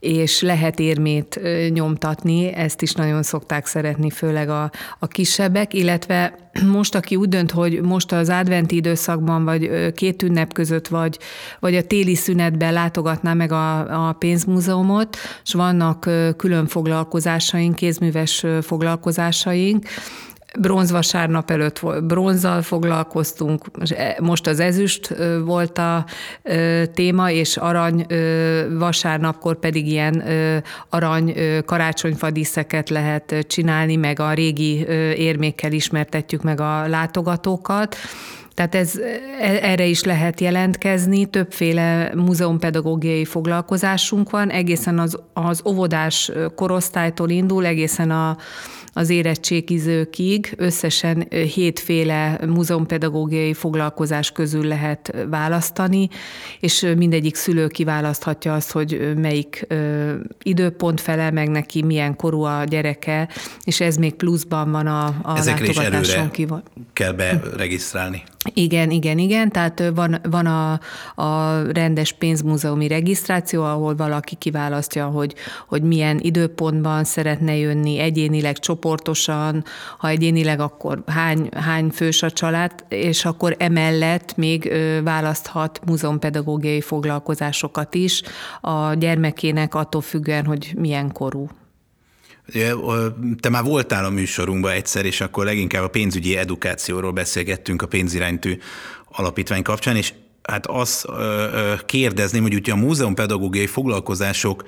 és 0.00 0.40
lehet 0.40 0.78
érmét 0.78 1.40
nyomtatni, 1.72 2.52
ezt 2.52 2.82
is 2.82 2.92
nagyon 2.92 3.22
szokták 3.22 3.66
szeretni, 3.66 4.10
főleg 4.10 4.48
a, 4.48 4.70
a 4.98 5.06
kisebbek, 5.06 5.74
illetve 5.74 6.34
most, 6.76 6.94
aki 6.94 7.16
úgy 7.16 7.28
dönt, 7.28 7.50
hogy 7.50 7.80
most 7.80 8.12
az 8.12 8.28
adventi 8.28 8.76
időszakban, 8.76 9.44
vagy 9.44 9.92
két 9.94 10.22
ünnep 10.22 10.52
között, 10.52 10.88
vagy, 10.88 11.18
vagy 11.58 11.74
a 11.74 11.82
téli 11.82 12.14
szünetben 12.14 12.72
látogatná 12.72 13.34
meg 13.34 13.52
a, 13.52 14.08
a 14.08 14.12
pénzmúzeumot, 14.12 15.16
és 15.44 15.52
vannak 15.52 16.10
külön 16.36 16.66
foglalkozásaink, 16.66 17.74
kézműves 17.74 18.44
foglalkozásaink, 18.60 19.84
bronzvasárnap 20.58 21.50
előtt 21.50 21.80
bronzzal 22.04 22.62
foglalkoztunk, 22.62 23.64
most 24.20 24.46
az 24.46 24.60
ezüst 24.60 25.14
volt 25.44 25.78
a 25.78 26.04
téma, 26.94 27.30
és 27.30 27.56
arany 27.56 28.06
vasárnapkor 28.78 29.58
pedig 29.58 29.86
ilyen 29.86 30.22
arany 30.88 31.34
karácsonyfadíszeket 31.64 32.90
lehet 32.90 33.34
csinálni, 33.48 33.96
meg 33.96 34.20
a 34.20 34.32
régi 34.32 34.86
érmékkel 35.16 35.72
ismertetjük 35.72 36.42
meg 36.42 36.60
a 36.60 36.88
látogatókat. 36.88 37.96
Tehát 38.60 38.74
ez, 38.74 38.96
e, 39.40 39.58
erre 39.62 39.84
is 39.84 40.04
lehet 40.04 40.40
jelentkezni, 40.40 41.26
többféle 41.26 42.10
múzeumpedagógiai 42.14 43.24
foglalkozásunk 43.24 44.30
van, 44.30 44.50
egészen 44.50 44.98
az, 44.98 45.18
az 45.32 45.62
óvodás 45.66 46.32
korosztálytól 46.54 47.30
indul, 47.30 47.66
egészen 47.66 48.10
a 48.10 48.36
az 48.92 49.10
érettségizőkig 49.10 50.54
összesen 50.56 51.26
hétféle 51.54 52.40
múzeumpedagógiai 52.46 53.54
foglalkozás 53.54 54.30
közül 54.30 54.66
lehet 54.66 55.14
választani, 55.30 56.08
és 56.60 56.92
mindegyik 56.96 57.34
szülő 57.34 57.66
kiválaszthatja 57.66 58.54
azt, 58.54 58.70
hogy 58.70 59.12
melyik 59.16 59.66
időpont 60.42 61.00
felel 61.00 61.30
meg 61.30 61.48
neki, 61.48 61.82
milyen 61.82 62.16
korú 62.16 62.42
a 62.42 62.64
gyereke, 62.64 63.28
és 63.64 63.80
ez 63.80 63.96
még 63.96 64.14
pluszban 64.14 64.70
van 64.70 64.86
a, 64.86 65.04
a 65.22 65.38
Ezekre 65.38 65.66
látogatáson 65.66 66.30
kívül. 66.30 66.62
kell 66.92 67.12
beregisztrálni. 67.12 68.22
Igen, 68.54 68.90
igen, 68.90 69.18
igen, 69.18 69.50
tehát 69.50 69.82
van, 69.94 70.20
van 70.30 70.46
a, 70.46 70.80
a 71.22 71.62
rendes 71.72 72.12
pénzmúzeumi 72.12 72.88
regisztráció, 72.88 73.62
ahol 73.62 73.96
valaki 73.96 74.34
kiválasztja, 74.34 75.06
hogy, 75.06 75.34
hogy 75.68 75.82
milyen 75.82 76.18
időpontban 76.20 77.04
szeretne 77.04 77.56
jönni, 77.56 77.98
egyénileg, 77.98 78.58
csoportosan, 78.58 79.64
ha 79.98 80.08
egyénileg, 80.08 80.60
akkor 80.60 81.02
hány, 81.06 81.48
hány 81.56 81.88
fős 81.88 82.22
a 82.22 82.30
család, 82.30 82.84
és 82.88 83.24
akkor 83.24 83.54
emellett 83.58 84.36
még 84.36 84.72
választhat 85.04 85.80
múzeumpedagógiai 85.86 86.80
foglalkozásokat 86.80 87.94
is 87.94 88.22
a 88.60 88.94
gyermekének 88.94 89.74
attól 89.74 90.00
függően, 90.00 90.44
hogy 90.44 90.74
milyen 90.76 91.12
korú. 91.12 91.48
Te 93.40 93.48
már 93.48 93.62
voltál 93.62 94.04
a 94.04 94.10
műsorunkban 94.10 94.72
egyszer, 94.72 95.04
és 95.04 95.20
akkor 95.20 95.44
leginkább 95.44 95.82
a 95.82 95.88
pénzügyi 95.88 96.36
edukációról 96.36 97.12
beszélgettünk 97.12 97.82
a 97.82 97.86
pénziránytű 97.86 98.58
alapítvány 99.12 99.62
kapcsán, 99.62 99.96
és 99.96 100.12
hát 100.42 100.66
azt 100.66 101.06
kérdezném, 101.86 102.42
hogy 102.42 102.54
ugye 102.54 102.72
a 102.72 102.76
múzeumpedagógiai 102.76 103.66
foglalkozások 103.66 104.64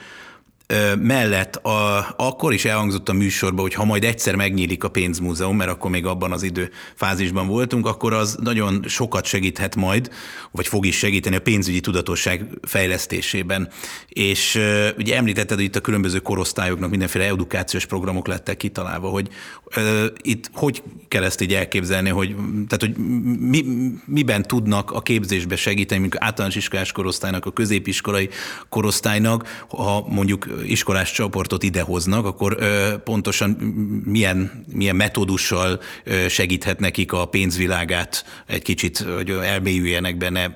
mellett 0.99 1.57
a, 1.57 2.15
akkor 2.17 2.53
is 2.53 2.65
elhangzott 2.65 3.09
a 3.09 3.13
műsorban, 3.13 3.61
hogy 3.61 3.75
ha 3.75 3.85
majd 3.85 4.05
egyszer 4.05 4.35
megnyílik 4.35 4.85
a 4.85 4.89
pénzmúzeum, 4.89 5.57
mert 5.57 5.71
akkor 5.71 5.91
még 5.91 6.07
abban 6.07 6.33
az 6.33 6.43
idő 6.43 6.71
fázisban 6.95 7.47
voltunk, 7.47 7.87
akkor 7.87 8.13
az 8.13 8.37
nagyon 8.41 8.85
sokat 8.89 9.25
segíthet 9.25 9.77
majd, 9.77 10.11
vagy 10.51 10.67
fog 10.67 10.87
is 10.87 10.99
segíteni 10.99 11.37
a 11.37 11.41
pénzügyi 11.41 11.81
tudatosság 11.81 12.47
fejlesztésében. 12.63 13.69
És 14.09 14.61
ugye 14.99 15.17
említetted, 15.17 15.57
hogy 15.57 15.67
itt 15.67 15.77
a 15.77 15.81
különböző 15.81 16.19
korosztályoknak 16.19 16.91
mindenféle 16.91 17.25
edukációs 17.25 17.87
programok 17.87 18.27
lettek 18.27 18.57
kitalálva, 18.57 19.09
hogy 19.09 19.29
uh, 19.77 20.05
itt 20.23 20.51
hogy 20.53 20.83
kell 21.13 21.25
ezt 21.25 21.41
így 21.41 21.55
elképzelni, 21.55 22.09
hogy, 22.09 22.35
tehát, 22.69 22.81
hogy 22.81 22.97
mi, 23.41 23.65
miben 24.05 24.43
tudnak 24.43 24.91
a 24.91 25.03
képzésbe 25.03 25.57
segíteni, 25.57 26.01
mint 26.01 26.17
általános 26.19 26.57
iskolás 26.57 26.93
korosztálynak, 26.93 27.47
a 27.47 27.51
középiskolai 27.51 28.29
korosztálynak, 28.69 29.65
ha 29.69 30.07
mondjuk 30.09 30.49
iskolás 30.65 31.13
csoportot 31.13 31.63
idehoznak, 31.63 32.27
akkor 32.27 32.59
pontosan 33.05 33.51
milyen, 34.05 34.65
milyen 34.73 34.97
metódussal 34.97 35.81
segíthet 36.29 36.81
nekik 36.81 37.13
a 37.13 37.27
pénzvilágát 37.27 38.25
egy 38.47 38.63
kicsit, 38.63 38.99
hogy 38.99 39.31
elmélyüljenek 39.31 40.17
benne, 40.17 40.53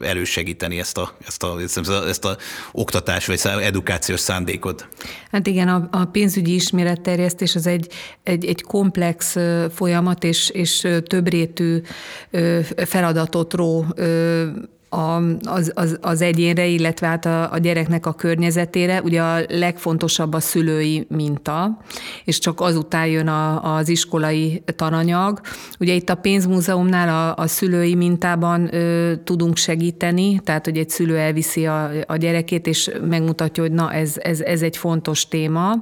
elősegíteni 0.00 0.78
ezt 0.78 0.98
a, 0.98 1.16
ezt 1.26 1.42
a, 1.42 1.60
ezt 1.60 1.88
a, 1.88 2.08
ezt 2.08 2.24
a 2.24 2.36
oktatás 2.72 3.26
vagy 3.26 3.40
edukációs 3.62 4.20
szándékot? 4.20 4.88
Hát 5.30 5.46
igen, 5.46 5.68
a, 5.68 5.88
a 5.90 6.04
pénzügyi 6.04 6.54
ismeretterjesztés 6.54 7.54
az 7.54 7.66
egy, 7.66 7.92
egy, 8.22 8.44
egy 8.44 8.62
komplex 8.62 9.36
folyamat, 9.74 9.96
és, 10.24 10.48
és 10.48 10.86
többrétű 11.06 11.80
feladatot 12.76 13.54
ró 13.54 13.86
a, 14.88 15.22
az, 15.42 15.72
az, 15.74 15.98
az 16.00 16.20
egyénre, 16.20 16.66
illetve 16.66 17.06
hát 17.06 17.26
a, 17.26 17.52
a 17.52 17.58
gyereknek 17.58 18.06
a 18.06 18.12
környezetére. 18.12 19.02
Ugye 19.02 19.22
a 19.22 19.40
legfontosabb 19.48 20.32
a 20.32 20.40
szülői 20.40 21.06
minta, 21.08 21.78
és 22.24 22.38
csak 22.38 22.60
azután 22.60 23.06
jön 23.06 23.28
a, 23.28 23.74
az 23.76 23.88
iskolai 23.88 24.62
tananyag. 24.76 25.40
Ugye 25.80 25.92
itt 25.92 26.08
a 26.08 26.14
pénzmúzeumnál 26.14 27.08
a, 27.08 27.42
a 27.42 27.46
szülői 27.46 27.94
mintában 27.94 28.74
ö, 28.74 29.12
tudunk 29.24 29.56
segíteni, 29.56 30.40
tehát 30.44 30.64
hogy 30.64 30.78
egy 30.78 30.90
szülő 30.90 31.16
elviszi 31.16 31.66
a, 31.66 31.90
a 32.06 32.16
gyerekét, 32.16 32.66
és 32.66 32.90
megmutatja, 33.08 33.62
hogy 33.62 33.72
na 33.72 33.92
ez, 33.92 34.14
ez, 34.18 34.40
ez 34.40 34.62
egy 34.62 34.76
fontos 34.76 35.28
téma. 35.28 35.72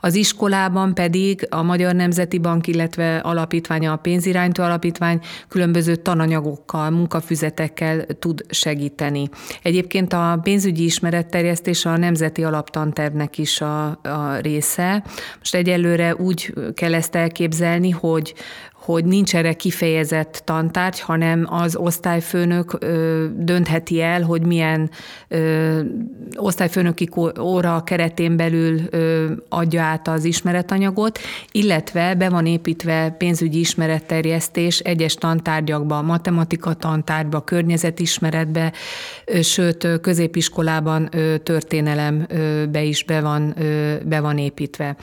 Az 0.00 0.14
iskolában 0.14 0.94
pedig 0.94 1.46
a 1.50 1.62
Magyar 1.62 1.94
Nemzeti 1.94 2.38
Bank, 2.38 2.66
illetve 2.66 3.16
alapítványa, 3.16 3.92
a 3.92 3.96
pénziránytó 3.96 4.62
alapítvány 4.62 5.20
különböző 5.48 5.96
tananyagokkal, 5.96 6.90
munkafüzetekkel 6.90 8.06
tud 8.18 8.29
tud 8.30 8.54
segíteni. 8.54 9.28
Egyébként 9.62 10.12
a 10.12 10.40
pénzügyi 10.42 10.84
ismeretterjesztés 10.84 11.84
a 11.84 11.96
nemzeti 11.96 12.44
alaptantervnek 12.44 13.38
is 13.38 13.60
a, 13.60 13.86
a 13.88 14.38
része. 14.40 15.04
Most 15.38 15.54
egyelőre 15.54 16.14
úgy 16.14 16.54
kell 16.74 16.94
ezt 16.94 17.14
elképzelni, 17.14 17.90
hogy 17.90 18.34
hogy 18.90 19.04
nincs 19.04 19.34
erre 19.34 19.52
kifejezett 19.52 20.42
tantárgy, 20.44 21.00
hanem 21.00 21.46
az 21.48 21.76
osztályfőnök 21.76 22.76
ö, 22.78 23.26
döntheti 23.36 24.00
el, 24.00 24.22
hogy 24.22 24.42
milyen 24.42 24.90
ö, 25.28 25.80
osztályfőnöki 26.36 27.08
óra 27.40 27.82
keretén 27.84 28.36
belül 28.36 28.80
ö, 28.90 29.30
adja 29.48 29.82
át 29.82 30.08
az 30.08 30.24
ismeretanyagot, 30.24 31.18
illetve 31.52 32.14
be 32.14 32.28
van 32.28 32.46
építve 32.46 33.14
pénzügyi 33.18 33.58
ismeretterjesztés 33.58 34.78
egyes 34.78 35.14
tantárgyakba, 35.14 36.02
matematika 36.02 36.74
tantárgyba, 36.74 37.40
környezetismeretbe, 37.40 38.72
ö, 39.24 39.42
sőt 39.42 40.00
középiskolában 40.00 41.08
ö, 41.12 41.36
történelembe 41.38 42.82
is 42.82 43.04
be 43.04 43.20
van, 43.20 43.54
ö, 43.62 43.94
be 44.04 44.20
van 44.20 44.38
építve. 44.38 44.96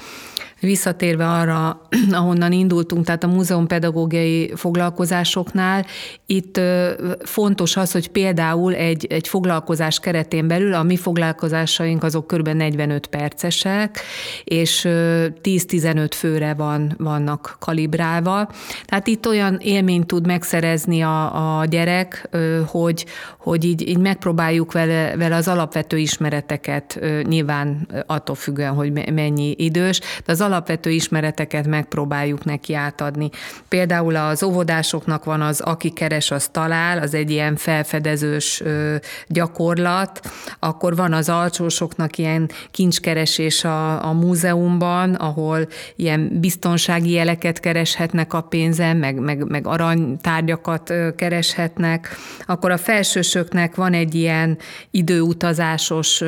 Visszatérve 0.59 1.27
arra, 1.29 1.81
ahonnan 2.11 2.51
indultunk, 2.51 3.05
tehát 3.05 3.23
a 3.23 3.27
múzeumpedagógiai 3.27 4.51
foglalkozásoknál, 4.55 5.85
itt 6.25 6.59
fontos 7.23 7.77
az, 7.77 7.91
hogy 7.91 8.07
például 8.07 8.73
egy, 8.73 9.05
egy 9.09 9.27
foglalkozás 9.27 9.99
keretén 9.99 10.47
belül 10.47 10.73
a 10.73 10.83
mi 10.83 10.97
foglalkozásaink 10.97 12.03
azok 12.03 12.27
kb. 12.27 12.47
45 12.47 13.07
percesek, 13.07 13.99
és 14.43 14.85
10-15 14.89 16.09
főre 16.15 16.53
van, 16.53 16.93
vannak 16.97 17.55
kalibrálva. 17.59 18.51
Tehát 18.85 19.07
itt 19.07 19.27
olyan 19.27 19.57
élményt 19.61 20.07
tud 20.07 20.25
megszerezni 20.25 21.01
a, 21.01 21.59
a 21.59 21.65
gyerek, 21.65 22.29
hogy, 22.65 23.05
hogy 23.37 23.63
így, 23.65 23.87
így 23.87 23.97
megpróbáljuk 23.97 24.71
vele, 24.71 25.17
vele 25.17 25.35
az 25.35 25.47
alapvető 25.47 25.97
ismereteket, 25.97 26.99
nyilván 27.23 27.87
attól 28.05 28.35
függően, 28.35 28.73
hogy 28.73 28.91
mennyi 29.13 29.55
idős, 29.57 29.99
de 30.25 30.31
az 30.31 30.41
alapvető 30.47 30.89
ismereteket 30.89 31.67
megpróbáljuk 31.67 32.45
neki 32.45 32.73
átadni. 32.73 33.29
Például 33.67 34.15
az 34.15 34.43
óvodásoknak 34.43 35.23
van 35.23 35.41
az 35.41 35.59
Aki 35.59 35.89
keres, 35.89 36.31
az 36.31 36.47
talál, 36.47 36.99
az 36.99 37.13
egy 37.13 37.31
ilyen 37.31 37.55
felfedezős 37.55 38.63
gyakorlat, 39.27 40.21
akkor 40.59 40.95
van 40.95 41.13
az 41.13 41.29
alcsósoknak 41.29 42.17
ilyen 42.17 42.49
kincskeresés 42.71 43.63
a, 43.63 44.05
a 44.05 44.13
múzeumban, 44.13 45.13
ahol 45.13 45.67
ilyen 45.95 46.39
biztonsági 46.39 47.11
jeleket 47.11 47.59
kereshetnek 47.59 48.33
a 48.33 48.41
pénzen, 48.41 48.97
meg, 48.97 49.19
meg, 49.19 49.49
meg 49.49 49.67
aranytárgyakat 49.67 50.93
kereshetnek. 51.15 52.09
Akkor 52.45 52.71
a 52.71 52.77
felsősöknek 52.77 53.75
van 53.75 53.93
egy 53.93 54.15
ilyen 54.15 54.57
időutazásos 54.91 56.23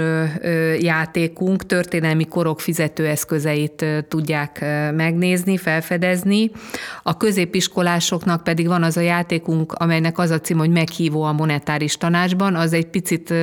játékunk, 0.80 1.66
történelmi 1.66 2.26
korok 2.28 2.60
fizetőeszközeit 2.60 3.86
tudják 4.10 4.66
megnézni, 4.96 5.58
felfedezni. 5.58 6.52
A 7.04 7.18
középiskolásoknak 7.18 8.44
pedig 8.44 8.68
van 8.68 8.84
az 8.84 8.98
a 8.98 9.02
játékunk, 9.02 9.74
amelynek 9.74 10.18
az 10.18 10.30
a 10.30 10.40
cím, 10.40 10.58
hogy 10.58 10.70
meghívó 10.70 11.24
a 11.24 11.32
monetáris 11.32 11.98
tanácsban, 11.98 12.56
az 12.56 12.74
egy 12.74 12.88
picit 12.88 13.34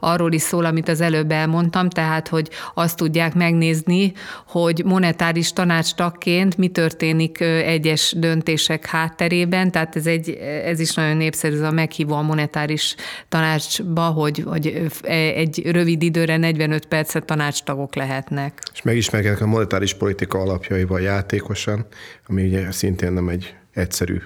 arról 0.00 0.32
is 0.32 0.42
szól, 0.42 0.64
amit 0.64 0.88
az 0.88 1.00
előbb 1.00 1.30
elmondtam, 1.30 1.88
tehát, 1.88 2.28
hogy 2.28 2.48
azt 2.74 2.96
tudják 2.96 3.34
megnézni, 3.34 4.12
hogy 4.46 4.82
monetáris 4.84 5.52
tanácstagként 5.52 6.56
mi 6.56 6.68
történik 6.68 7.40
egyes 7.40 8.14
döntések 8.16 8.86
hátterében, 8.86 9.70
tehát 9.70 9.96
ez, 9.96 10.06
egy, 10.06 10.30
ez 10.64 10.80
is 10.80 10.94
nagyon 10.94 11.16
népszerű, 11.16 11.54
ez 11.54 11.60
a 11.60 11.70
meghívó 11.70 12.14
a 12.14 12.22
monetáris 12.22 12.94
tanácsba, 13.28 14.02
hogy, 14.02 14.42
hogy 14.46 14.90
egy 15.34 15.62
rövid 15.70 16.02
időre 16.02 16.36
45 16.36 16.86
percet 16.86 17.24
tanácstagok 17.24 17.94
lehetnek. 17.94 18.62
És 18.72 18.82
megismerkednek 18.82 19.40
a 19.40 19.46
monetáris 19.46 19.94
politika 20.14 20.38
alapjaival 20.38 21.00
játékosan, 21.00 21.86
ami 22.26 22.46
ugye 22.46 22.70
szintén 22.70 23.12
nem 23.12 23.28
egy 23.28 23.54
egyszerű 23.72 24.16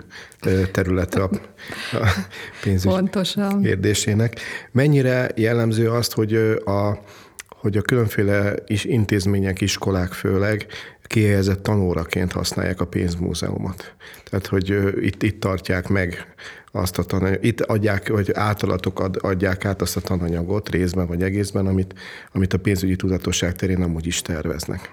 területe 0.72 1.22
a, 1.22 1.30
a 1.92 2.08
pénzügy 2.62 2.92
Pontosan. 2.92 3.62
kérdésének. 3.62 4.40
Mennyire 4.72 5.30
jellemző 5.34 5.90
azt, 5.90 6.12
hogy 6.12 6.34
a, 6.64 7.02
hogy 7.48 7.76
a 7.76 7.82
különféle 7.82 8.54
is 8.66 8.84
intézmények, 8.84 9.60
iskolák 9.60 10.12
főleg 10.12 10.66
kihelyezett 11.02 11.62
tanóraként 11.62 12.32
használják 12.32 12.80
a 12.80 12.86
pénzmúzeumot. 12.86 13.94
Tehát, 14.30 14.46
hogy 14.46 14.76
itt, 15.04 15.22
itt 15.22 15.40
tartják 15.40 15.88
meg 15.88 16.34
azt 16.72 16.98
a 16.98 17.02
tananyagot, 17.02 17.44
itt 17.44 17.60
adják, 17.60 18.08
vagy 18.08 18.30
általatok 18.34 19.00
ad, 19.00 19.18
adják 19.20 19.64
át 19.64 19.82
azt 19.82 19.96
a 19.96 20.00
tananyagot 20.00 20.68
részben 20.68 21.06
vagy 21.06 21.22
egészben, 21.22 21.66
amit, 21.66 21.94
amit 22.32 22.52
a 22.52 22.58
pénzügyi 22.58 22.96
tudatosság 22.96 23.54
terén 23.54 23.82
amúgy 23.82 24.06
is 24.06 24.22
terveznek. 24.22 24.90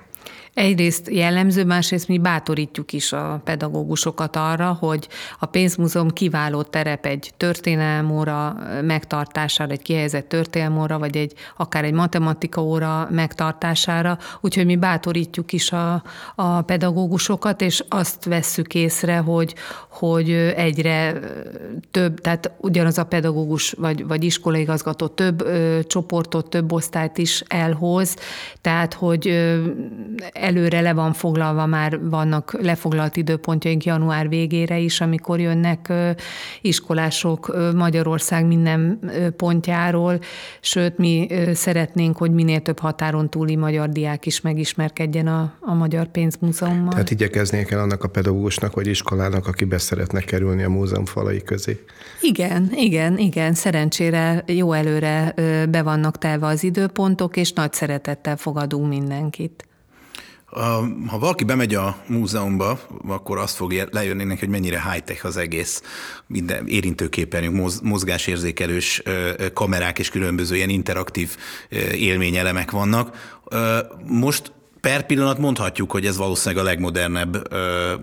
Egyrészt 0.55 1.09
jellemző, 1.09 1.65
másrészt 1.65 2.07
mi 2.07 2.17
bátorítjuk 2.17 2.93
is 2.93 3.13
a 3.13 3.41
pedagógusokat 3.43 4.35
arra, 4.35 4.77
hogy 4.79 5.07
a 5.39 5.45
pénzmúzeum 5.45 6.09
kiváló 6.09 6.61
terep 6.61 7.05
egy 7.05 7.31
történelmóra 7.37 8.57
megtartására, 8.81 9.71
egy 9.71 9.81
kihelyezett 9.81 10.27
történelmóra, 10.29 10.99
vagy 10.99 11.17
egy 11.17 11.33
akár 11.57 11.83
egy 11.83 11.93
matematika 11.93 12.63
óra 12.63 13.07
megtartására, 13.11 14.17
úgyhogy 14.41 14.65
mi 14.65 14.75
bátorítjuk 14.75 15.53
is 15.53 15.71
a, 15.71 16.03
a 16.35 16.61
pedagógusokat, 16.61 17.61
és 17.61 17.83
azt 17.89 18.25
vesszük 18.25 18.73
észre, 18.73 19.17
hogy, 19.17 19.55
hogy 19.89 20.31
egyre 20.55 21.19
több, 21.91 22.19
tehát 22.19 22.51
ugyanaz 22.57 22.97
a 22.97 23.03
pedagógus 23.03 23.71
vagy, 23.71 24.07
vagy 24.07 24.23
iskolaigazgató 24.23 25.07
több 25.07 25.41
ö, 25.41 25.79
csoportot, 25.87 26.49
több 26.49 26.71
osztályt 26.71 27.17
is 27.17 27.43
elhoz, 27.47 28.15
tehát 28.61 28.93
hogy 28.93 29.27
ö, 29.27 29.63
előre 30.45 30.81
le 30.81 30.93
van 30.93 31.13
foglalva, 31.13 31.65
már 31.65 31.99
vannak 32.09 32.57
lefoglalt 32.61 33.17
időpontjaink 33.17 33.83
január 33.83 34.29
végére 34.29 34.77
is, 34.77 35.01
amikor 35.01 35.39
jönnek 35.39 35.93
iskolások 36.61 37.55
Magyarország 37.75 38.45
minden 38.45 38.99
pontjáról, 39.37 40.19
sőt, 40.61 40.97
mi 40.97 41.27
szeretnénk, 41.53 42.17
hogy 42.17 42.31
minél 42.31 42.61
több 42.61 42.79
határon 42.79 43.29
túli 43.29 43.55
magyar 43.55 43.89
diák 43.89 44.25
is 44.25 44.41
megismerkedjen 44.41 45.27
a, 45.27 45.53
a 45.59 45.73
Magyar 45.73 46.07
Pénzmúzeummal. 46.07 46.89
Tehát 46.89 47.11
igyekeznie 47.11 47.63
kell 47.63 47.79
annak 47.79 48.03
a 48.03 48.07
pedagógusnak 48.07 48.75
vagy 48.75 48.87
iskolának, 48.87 49.47
aki 49.47 49.65
be 49.65 49.77
szeretne 49.77 50.19
kerülni 50.19 50.63
a 50.63 50.69
múzeum 50.69 51.05
falai 51.05 51.41
közé. 51.41 51.83
Igen, 52.21 52.71
igen, 52.75 53.17
igen. 53.17 53.53
Szerencsére 53.53 54.43
jó 54.47 54.71
előre 54.71 55.33
be 55.69 55.81
vannak 55.81 56.17
telve 56.17 56.47
az 56.47 56.63
időpontok, 56.63 57.37
és 57.37 57.53
nagy 57.53 57.73
szeretettel 57.73 58.37
fogadunk 58.37 58.87
mindenkit. 58.87 59.65
Ha 61.07 61.19
valaki 61.19 61.43
bemegy 61.43 61.75
a 61.75 61.97
múzeumba, 62.07 62.79
akkor 63.07 63.37
azt 63.37 63.55
fog 63.55 63.87
lejönni 63.91 64.23
neki, 64.23 64.39
hogy 64.39 64.49
mennyire 64.49 64.91
high-tech 64.91 65.25
az 65.25 65.37
egész. 65.37 65.81
Minden 66.27 66.67
érintőképernyők, 66.67 67.81
mozgásérzékelős 67.83 69.01
kamerák 69.53 69.99
és 69.99 70.09
különböző 70.09 70.55
ilyen 70.55 70.69
interaktív 70.69 71.37
élményelemek 71.91 72.71
vannak. 72.71 73.35
Most 74.07 74.51
per 74.81 75.05
pillanat 75.05 75.37
mondhatjuk, 75.37 75.91
hogy 75.91 76.05
ez 76.05 76.17
valószínűleg 76.17 76.63
a 76.63 76.67
legmodernebb 76.67 77.53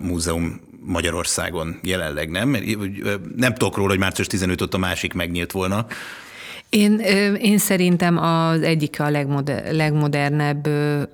múzeum 0.01 0.61
Magyarországon 0.85 1.79
jelenleg, 1.83 2.29
nem? 2.29 2.57
Nem 3.35 3.53
tudok 3.53 3.75
róla, 3.75 3.89
hogy 3.89 3.99
március 3.99 4.27
15 4.27 4.61
ott 4.61 4.73
a 4.73 4.77
másik 4.77 5.13
megnyílt 5.13 5.51
volna. 5.51 5.85
Én, 6.73 6.99
én 7.41 7.57
szerintem 7.57 8.17
az 8.17 8.61
egyik 8.61 8.99
a 8.99 9.09
legmoder, 9.09 9.73
legmodernebb 9.73 10.67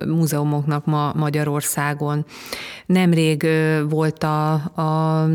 múzeumoknak 0.06 0.84
ma 0.84 1.12
Magyarországon. 1.14 2.24
Nemrég 2.86 3.46
volt 3.88 4.22
a, 4.24 4.52
a 4.52 5.26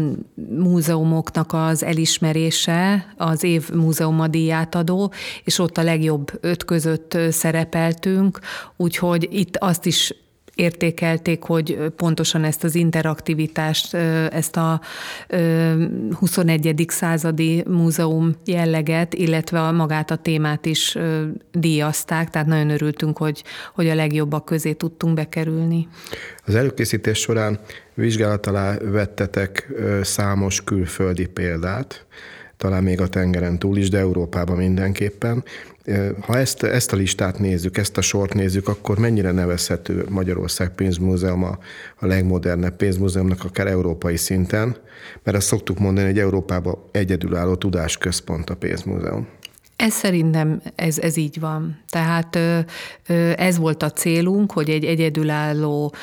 múzeumoknak 0.49 1.53
az 1.53 1.83
elismerése, 1.83 3.13
az 3.17 3.43
év 3.43 3.69
múzeuma 3.69 4.27
adó, 4.71 5.11
és 5.43 5.59
ott 5.59 5.77
a 5.77 5.83
legjobb 5.83 6.31
öt 6.41 6.65
között 6.65 7.17
szerepeltünk, 7.29 8.39
úgyhogy 8.77 9.27
itt 9.31 9.57
azt 9.57 9.85
is 9.85 10.13
értékelték, 10.55 11.43
hogy 11.43 11.77
pontosan 11.95 12.43
ezt 12.43 12.63
az 12.63 12.75
interaktivitást, 12.75 13.93
ezt 13.93 14.57
a 14.57 14.81
21. 16.19 16.85
századi 16.87 17.63
múzeum 17.67 18.35
jelleget, 18.45 19.13
illetve 19.13 19.61
a 19.61 19.71
magát 19.71 20.11
a 20.11 20.15
témát 20.15 20.65
is 20.65 20.97
díjazták, 21.51 22.29
tehát 22.29 22.47
nagyon 22.47 22.69
örültünk, 22.69 23.17
hogy, 23.17 23.43
hogy 23.73 23.87
a 23.87 23.95
legjobbak 23.95 24.45
közé 24.45 24.73
tudtunk 24.73 25.13
bekerülni. 25.13 25.87
Az 26.45 26.55
előkészítés 26.55 27.19
során 27.19 27.59
vizsgálat 27.93 28.45
alá 28.45 28.77
vettetek 28.77 29.73
számos 30.01 30.63
külföldi 30.63 31.25
példát, 31.25 32.05
talán 32.65 32.83
még 32.83 33.01
a 33.01 33.07
tengeren 33.07 33.59
túl 33.59 33.77
is, 33.77 33.89
de 33.89 33.97
Európában 33.97 34.57
mindenképpen. 34.57 35.43
Ha 36.19 36.37
ezt, 36.37 36.63
ezt 36.63 36.93
a 36.93 36.95
listát 36.95 37.39
nézzük, 37.39 37.77
ezt 37.77 37.97
a 37.97 38.01
sort 38.01 38.33
nézzük, 38.33 38.67
akkor 38.67 38.97
mennyire 38.97 39.31
nevezhető 39.31 40.05
Magyarország 40.09 40.69
pénzmúzeum 40.69 41.43
a, 41.43 41.57
a 41.99 42.05
legmodernebb 42.05 42.75
pénzmúzeumnak, 42.75 43.43
akár 43.43 43.67
európai 43.67 44.17
szinten, 44.17 44.75
mert 45.23 45.37
azt 45.37 45.47
szoktuk 45.47 45.79
mondani, 45.79 46.07
hogy 46.07 46.19
Európában 46.19 46.77
egyedülálló 46.91 47.55
tudásközpont 47.55 48.49
a 48.49 48.55
pénzmúzeum. 48.55 49.27
Ez 49.75 49.93
szerintem 49.93 50.61
ez, 50.75 50.97
ez 50.97 51.17
így 51.17 51.39
van. 51.39 51.79
Tehát 51.89 52.37
ez 53.35 53.57
volt 53.57 53.83
a 53.83 53.91
célunk, 53.91 54.51
hogy 54.51 54.69
egy 54.69 54.85
egyedülálló 54.85 55.93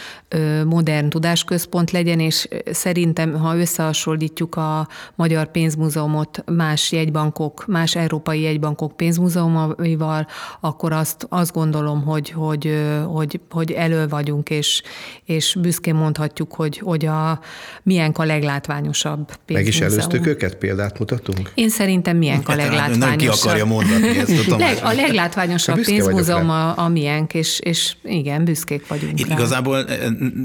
modern 0.64 1.08
tudásközpont 1.08 1.90
legyen, 1.90 2.20
és 2.20 2.48
szerintem, 2.70 3.34
ha 3.34 3.56
összehasonlítjuk 3.56 4.56
a 4.56 4.88
Magyar 5.14 5.50
Pénzmúzeumot 5.50 6.44
más 6.46 6.92
jegybankok, 6.92 7.64
más 7.66 7.96
európai 7.96 8.40
jegybankok 8.40 8.96
pénzmúzeumaival, 8.96 10.26
akkor 10.60 10.92
azt, 10.92 11.26
azt 11.28 11.52
gondolom, 11.52 12.02
hogy, 12.02 12.30
hogy, 12.30 12.84
hogy, 13.06 13.40
hogy 13.50 13.70
elő 13.70 14.08
vagyunk, 14.08 14.50
és, 14.50 14.82
és 15.24 15.56
büszkén 15.60 15.94
mondhatjuk, 15.94 16.54
hogy, 16.54 16.78
hogy 16.78 17.06
a, 17.06 17.40
milyen 17.82 18.10
a 18.10 18.24
leglátványosabb 18.24 19.26
pénzmúzeum. 19.26 19.64
Meg 19.64 19.66
is 19.66 19.80
előztük 19.80 20.26
őket, 20.26 20.54
példát 20.54 20.98
mutatunk? 20.98 21.50
Én 21.54 21.68
szerintem 21.68 22.16
milyen 22.16 22.42
a 22.44 22.54
leglátványosabb. 22.54 22.98
Nem 22.98 23.16
ki 23.16 23.26
akarja 23.26 23.61
mondani 23.64 24.18
ezt, 24.18 24.44
tudom. 24.44 24.58
Leg, 24.68 24.78
a 24.82 24.92
leglátványosabb 24.92 25.84
pénzmúzeum 25.84 26.50
a, 26.50 26.78
a 26.78 26.88
miénk, 26.88 27.34
és, 27.34 27.58
és 27.60 27.96
igen, 28.02 28.44
büszkék 28.44 28.86
vagyunk 28.86 29.20
Én 29.20 29.26
rá. 29.26 29.34
Igazából 29.34 29.78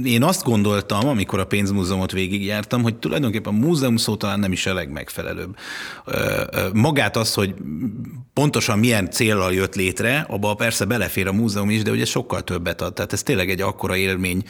én 0.04 0.24
azt 0.24 0.44
gondoltam, 0.44 1.08
amikor 1.08 1.40
a 1.40 1.46
pénzmúzeumot 1.46 2.12
végigjártam, 2.12 2.82
hogy 2.82 2.96
tulajdonképpen 2.96 3.54
a 3.54 3.58
múzeum 3.58 3.98
szó 3.98 4.16
talán 4.16 4.40
nem 4.40 4.52
is 4.52 4.66
a 4.66 4.74
legmegfelelőbb. 4.74 5.56
Magát 6.74 7.18
az, 7.18 7.34
hogy 7.34 7.54
pontosan 8.34 8.80
milyen 8.80 9.10
célral 9.10 9.54
jött 9.54 9.76
létre, 9.76 10.26
abba 10.30 10.54
persze 10.54 10.86
belefér 10.86 11.28
a 11.28 11.34
múzeum 11.34 11.70
is, 11.70 11.82
de 11.82 11.92
ugye 11.92 12.06
sokkal 12.06 12.42
többet 12.42 12.82
ad. 12.82 12.94
Tehát 12.94 13.14
ez 13.14 13.24
tényleg 13.24 13.50
egy 13.50 13.62
akkora 13.62 13.96
élmény 13.96 14.44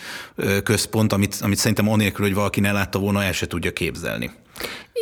központ, 0.64 1.14
amit, 1.14 1.38
amit 1.42 1.58
szerintem 1.58 1.90
anélkül, 1.90 2.26
hogy 2.26 2.36
valaki 2.36 2.60
ne 2.60 2.72
látta 2.72 3.00
volna, 3.00 3.24
el 3.24 3.32
se 3.32 3.48
tudja 3.48 3.74
képzelni. 3.74 4.32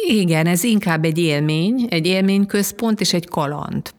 Igen, 0.08 0.46
ez 0.48 0.64
inkább 0.64 1.06
egy 1.06 1.18
élmény, 1.18 1.88
egy 1.90 2.06
élményközpont 2.06 3.02
és 3.02 3.14
egy 3.14 3.28
kaland. 3.28 3.94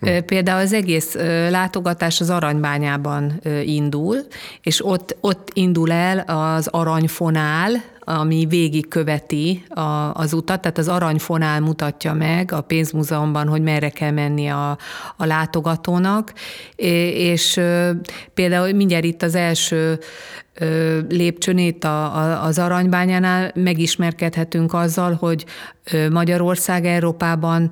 Hm. 0.00 0.08
Például 0.26 0.60
az 0.60 0.72
egész 0.72 1.14
látogatás 1.50 2.20
az 2.20 2.30
aranybányában 2.30 3.40
indul, 3.64 4.16
és 4.62 4.86
ott, 4.86 5.16
ott 5.20 5.50
indul 5.52 5.92
el 5.92 6.18
az 6.18 6.66
aranyfonál, 6.66 7.82
ami 8.08 8.46
végigköveti 8.48 9.64
a, 9.68 9.80
az 10.14 10.32
utat, 10.32 10.60
tehát 10.60 10.78
az 10.78 10.88
aranyfonál 10.88 11.60
mutatja 11.60 12.12
meg 12.12 12.52
a 12.52 12.60
pénzmúzeumban, 12.60 13.48
hogy 13.48 13.62
merre 13.62 13.88
kell 13.88 14.10
menni 14.10 14.48
a, 14.48 14.78
a 15.16 15.24
látogatónak, 15.24 16.32
és 16.76 17.60
például 18.34 18.72
mindjárt 18.72 19.04
itt 19.04 19.22
az 19.22 19.34
első 19.34 19.98
lépcsőnét 21.08 21.86
az 22.42 22.58
aranybányánál 22.58 23.52
megismerkedhetünk 23.54 24.74
azzal, 24.74 25.14
hogy 25.14 25.44
Magyarország 26.10 26.84
Európában 26.84 27.70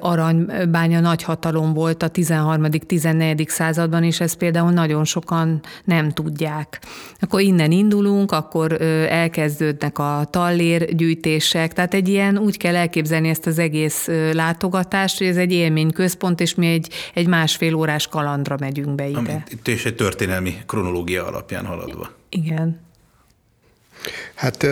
aranybánya 0.00 1.00
nagyhatalom 1.00 1.72
volt 1.72 2.02
a 2.02 2.10
13.-14. 2.10 3.48
században, 3.48 4.04
és 4.04 4.20
ezt 4.20 4.36
például 4.36 4.70
nagyon 4.70 5.04
sokan 5.04 5.60
nem 5.84 6.10
tudják. 6.10 6.80
Akkor 7.20 7.40
innen 7.40 7.70
indulunk, 7.70 8.32
akkor 8.32 8.72
elkezdődnek 9.08 9.98
a 9.98 10.26
tallérgyűjtések, 10.30 11.72
tehát 11.72 11.94
egy 11.94 12.08
ilyen 12.08 12.38
úgy 12.38 12.56
kell 12.56 12.76
elképzelni 12.76 13.28
ezt 13.28 13.46
az 13.46 13.58
egész 13.58 14.08
látogatást, 14.32 15.18
hogy 15.18 15.26
ez 15.26 15.36
egy 15.36 15.52
élményközpont, 15.52 16.40
és 16.40 16.54
mi 16.54 16.66
egy, 16.66 16.88
egy 17.14 17.26
másfél 17.26 17.74
órás 17.74 18.06
kalandra 18.08 18.56
megyünk 18.60 18.94
be 18.94 19.08
ide. 19.08 19.44
Itt 19.50 19.68
és 19.68 19.84
egy 19.84 19.94
történelmi 19.94 20.54
kronológia 20.66 21.26
alapján 21.26 21.64
haladva. 21.64 22.10
Igen. 22.28 22.80
Hát 24.34 24.66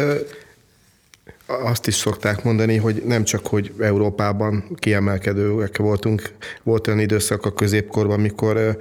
azt 1.46 1.86
is 1.86 1.94
szokták 1.94 2.44
mondani, 2.44 2.76
hogy 2.76 3.02
nem 3.06 3.24
csak, 3.24 3.46
hogy 3.46 3.72
Európában 3.80 4.64
kiemelkedőek 4.76 5.76
voltunk, 5.76 6.32
volt 6.62 6.86
olyan 6.86 6.98
időszak 6.98 7.46
a 7.46 7.52
középkorban, 7.52 8.18
amikor 8.18 8.78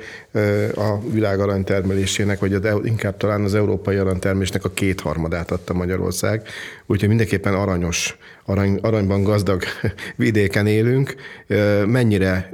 a 0.75 0.99
világ 1.12 1.39
aranytermelésének, 1.39 2.39
vagy 2.39 2.53
az, 2.53 2.63
inkább 2.83 3.17
talán 3.17 3.43
az 3.43 3.55
európai 3.55 3.95
aranytermelésnek 3.95 4.65
a 4.65 4.69
kétharmadát 4.69 5.51
adta 5.51 5.73
Magyarország, 5.73 6.47
úgyhogy 6.86 7.07
mindenképpen 7.07 7.53
aranyos, 7.53 8.17
arany, 8.45 8.79
aranyban 8.81 9.23
gazdag 9.23 9.63
vidéken 10.15 10.67
élünk. 10.67 11.15
Mennyire 11.86 12.49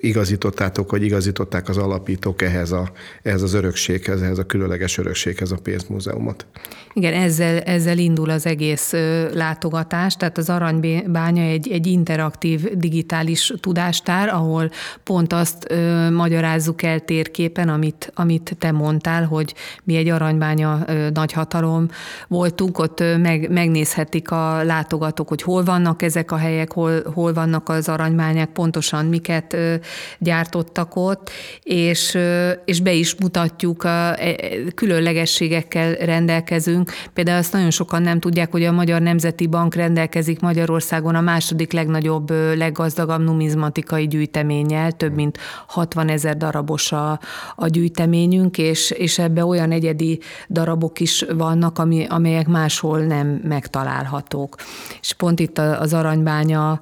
igazítottátok, 0.00 0.90
vagy 0.90 1.02
igazították 1.02 1.68
az 1.68 1.76
alapítók 1.76 2.42
ehhez, 2.42 2.72
a, 2.72 2.90
ehhez 3.22 3.42
az 3.42 3.54
örökséghez, 3.54 4.22
ehhez 4.22 4.38
a 4.38 4.46
különleges 4.46 4.98
örökséghez 4.98 5.52
a 5.52 5.56
pénzmúzeumot? 5.62 6.46
Igen, 6.92 7.12
ezzel, 7.12 7.58
ezzel 7.58 7.98
indul 7.98 8.30
az 8.30 8.46
egész 8.46 8.92
látogatás, 9.32 10.16
tehát 10.16 10.38
az 10.38 10.50
aranybánya 10.50 11.42
egy, 11.42 11.68
egy 11.70 11.86
interaktív 11.86 12.78
digitális 12.78 13.52
tudástár, 13.60 14.28
ahol 14.28 14.70
pont 15.02 15.32
azt 15.32 15.70
ö, 15.70 16.10
magyarázzuk 16.10 16.82
el 16.82 17.00
térképen, 17.00 17.68
amit, 17.68 18.12
amit 18.14 18.56
te 18.58 18.72
mondtál, 18.72 19.24
hogy 19.24 19.54
mi 19.84 19.96
egy 19.96 20.08
aranybánya 20.08 20.82
ö, 20.86 21.10
nagyhatalom 21.10 21.88
voltunk, 22.28 22.78
ott 22.78 23.00
ö, 23.00 23.16
meg, 23.16 23.50
megnézhetik 23.50 24.30
a 24.30 24.62
látogatók, 24.62 25.28
hogy 25.28 25.42
hol 25.42 25.64
vannak 25.64 26.02
ezek 26.02 26.32
a 26.32 26.36
helyek, 26.36 26.72
hol, 26.72 27.02
hol 27.14 27.32
vannak 27.32 27.68
az 27.68 27.88
aranybányák, 27.88 28.48
pontosan 28.48 29.06
miket 29.06 29.52
ö, 29.52 29.74
gyártottak 30.18 30.96
ott, 30.96 31.30
és, 31.62 32.18
és 32.64 32.80
be 32.80 32.92
is 32.92 33.14
mutatjuk, 33.14 33.84
a, 33.84 34.22
e, 34.22 34.36
különlegességekkel 34.74 35.92
rendelkezünk, 35.92 36.90
Például 37.14 37.38
azt 37.38 37.52
nagyon 37.52 37.70
sokan 37.70 38.02
nem 38.02 38.20
tudják, 38.20 38.50
hogy 38.50 38.64
a 38.64 38.72
Magyar 38.72 39.00
Nemzeti 39.00 39.46
Bank 39.46 39.74
rendelkezik 39.74 40.40
Magyarországon 40.40 41.14
a 41.14 41.20
második 41.20 41.72
legnagyobb, 41.72 42.30
leggazdagabb 42.56 43.22
numizmatikai 43.24 44.06
gyűjteménnyel, 44.06 44.92
több 44.92 45.14
mint 45.14 45.38
60 45.66 46.08
ezer 46.08 46.36
darabos 46.36 46.92
a, 46.92 47.20
a 47.56 47.66
gyűjteményünk, 47.66 48.58
és, 48.58 48.90
és 48.90 49.18
ebbe 49.18 49.44
olyan 49.44 49.70
egyedi 49.70 50.20
darabok 50.48 51.00
is 51.00 51.24
vannak, 51.36 51.78
ami, 51.78 52.06
amelyek 52.08 52.46
máshol 52.46 53.00
nem 53.00 53.40
megtalálhatók. 53.44 54.56
És 55.00 55.12
pont 55.12 55.40
itt 55.40 55.58
az 55.58 55.92
aranybánya 55.92 56.80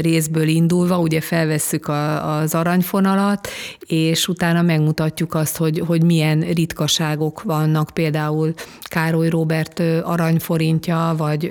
részből 0.00 0.48
indulva, 0.48 0.98
ugye 0.98 1.20
felvesszük 1.20 1.88
a, 1.88 2.19
az 2.20 2.54
aranyfonalat, 2.54 3.48
és 3.86 4.28
utána 4.28 4.62
megmutatjuk 4.62 5.34
azt, 5.34 5.56
hogy, 5.56 5.82
hogy 5.86 6.02
milyen 6.02 6.40
ritkaságok 6.40 7.42
vannak, 7.42 7.90
például 7.90 8.54
Károly 8.82 9.28
Robert 9.28 9.82
aranyforintja, 10.02 11.14
vagy 11.16 11.50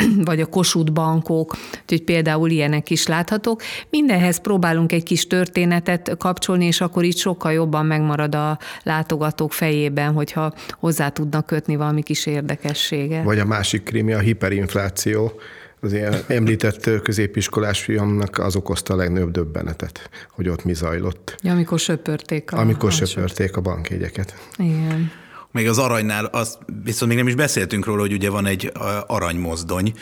vagy 0.28 0.40
a 0.40 0.46
Kossuth 0.46 0.92
bankok, 0.92 1.56
úgyhogy 1.82 2.02
például 2.02 2.50
ilyenek 2.50 2.90
is 2.90 3.06
láthatók. 3.06 3.62
Mindenhez 3.90 4.38
próbálunk 4.38 4.92
egy 4.92 5.02
kis 5.02 5.26
történetet 5.26 6.16
kapcsolni, 6.18 6.64
és 6.64 6.80
akkor 6.80 7.04
így 7.04 7.16
sokkal 7.16 7.52
jobban 7.52 7.86
megmarad 7.86 8.34
a 8.34 8.58
látogatók 8.82 9.52
fejében, 9.52 10.12
hogyha 10.12 10.52
hozzá 10.78 11.08
tudnak 11.08 11.46
kötni 11.46 11.76
valami 11.76 12.02
kis 12.02 12.26
érdekessége. 12.26 13.22
Vagy 13.22 13.38
a 13.38 13.44
másik 13.44 13.82
krimi, 13.82 14.12
a 14.12 14.18
hiperinfláció, 14.18 15.32
az 15.80 15.92
ilyen 15.92 16.14
említett 16.26 17.02
középiskolás 17.02 17.80
fiamnak 17.80 18.38
az 18.38 18.56
okozta 18.56 18.94
a 18.94 18.96
legnagyobb 18.96 19.30
döbbenetet, 19.30 20.10
hogy 20.30 20.48
ott 20.48 20.64
mi 20.64 20.74
zajlott. 20.74 21.36
Ja, 21.42 21.52
amikor 21.52 21.78
söpörték 21.78 22.52
a 22.52 22.58
Amikor 22.58 22.92
söpörték 22.92 23.56
a 23.56 23.60
bankjegyeket. 23.60 24.34
Igen. 24.58 25.10
Még 25.52 25.68
az 25.68 25.78
aranynál, 25.78 26.24
azt 26.24 26.58
viszont 26.84 27.10
még 27.10 27.18
nem 27.18 27.28
is 27.28 27.34
beszéltünk 27.34 27.84
róla, 27.84 28.00
hogy 28.00 28.12
ugye 28.12 28.30
van 28.30 28.46
egy 28.46 28.72
aranymozdony 29.06 29.92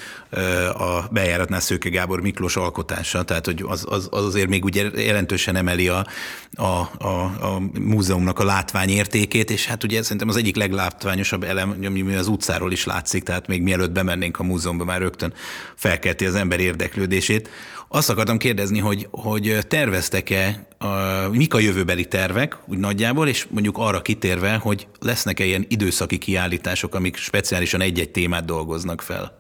a 0.74 1.08
bejáratnál 1.10 1.60
Szőke 1.60 1.88
Gábor 1.88 2.20
Miklós 2.20 2.56
alkotása, 2.56 3.22
tehát 3.22 3.44
hogy 3.44 3.64
az, 3.66 3.84
az, 3.88 4.08
az 4.10 4.24
azért 4.24 4.48
még 4.48 4.64
ugye 4.64 4.90
jelentősen 4.94 5.56
emeli 5.56 5.88
a, 5.88 6.06
a, 6.54 6.62
a, 6.62 7.24
a 7.40 7.62
múzeumnak 7.80 8.38
a 8.38 8.44
látványértékét, 8.44 9.50
és 9.50 9.66
hát 9.66 9.84
ugye 9.84 10.02
szerintem 10.02 10.28
az 10.28 10.36
egyik 10.36 10.56
leglátványosabb 10.56 11.42
elem, 11.42 11.76
ami 11.84 12.14
az 12.14 12.28
utcáról 12.28 12.72
is 12.72 12.84
látszik, 12.84 13.22
tehát 13.22 13.46
még 13.46 13.62
mielőtt 13.62 13.90
bemennénk 13.90 14.38
a 14.38 14.42
múzeumba, 14.42 14.84
már 14.84 15.00
rögtön 15.00 15.32
felkelti 15.74 16.26
az 16.26 16.34
ember 16.34 16.60
érdeklődését. 16.60 17.48
Azt 17.88 18.10
akartam 18.10 18.38
kérdezni, 18.38 18.78
hogy, 18.78 19.08
hogy 19.10 19.58
terveztek-e, 19.68 20.66
a, 20.78 20.86
mik 21.28 21.54
a 21.54 21.58
jövőbeli 21.58 22.04
tervek, 22.04 22.58
úgy 22.66 22.78
nagyjából, 22.78 23.28
és 23.28 23.46
mondjuk 23.50 23.78
arra 23.78 24.02
kitérve, 24.02 24.56
hogy 24.56 24.86
lesznek-e 25.00 25.44
ilyen 25.44 25.66
időszaki 25.68 26.18
kiállítások, 26.18 26.94
amik 26.94 27.16
speciálisan 27.16 27.80
egy-egy 27.80 28.10
témát 28.10 28.44
dolgoznak 28.44 29.00
fel? 29.00 29.37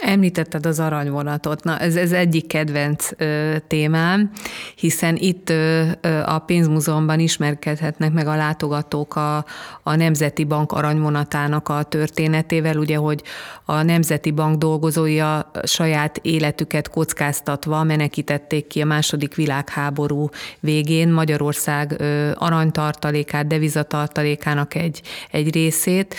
Említetted 0.00 0.66
az 0.66 0.80
aranyvonatot. 0.80 1.64
Na, 1.64 1.78
ez, 1.78 1.96
ez 1.96 2.12
egyik 2.12 2.46
kedvenc 2.46 3.08
ö, 3.16 3.56
témám, 3.66 4.30
hiszen 4.76 5.16
itt 5.16 5.50
ö, 5.50 5.82
a 6.24 6.38
pénzmúzeumban 6.38 7.18
ismerkedhetnek 7.18 8.12
meg 8.12 8.26
a 8.26 8.36
látogatók 8.36 9.16
a, 9.16 9.44
a 9.82 9.94
Nemzeti 9.94 10.44
Bank 10.44 10.72
aranyvonatának 10.72 11.68
a 11.68 11.82
történetével, 11.82 12.76
ugye, 12.76 12.96
hogy 12.96 13.22
a 13.64 13.82
Nemzeti 13.82 14.30
Bank 14.30 14.58
dolgozói 14.58 15.20
a 15.20 15.50
saját 15.64 16.18
életüket 16.22 16.88
kockáztatva 16.90 17.82
menekítették 17.82 18.66
ki 18.66 18.80
a 18.80 18.84
második 18.84 19.34
világháború 19.34 20.28
végén 20.60 21.08
Magyarország 21.08 21.94
ö, 21.98 22.30
aranytartalékát, 22.34 23.46
devizatartalékának 23.46 24.74
egy, 24.74 25.02
egy 25.30 25.54
részét, 25.54 26.14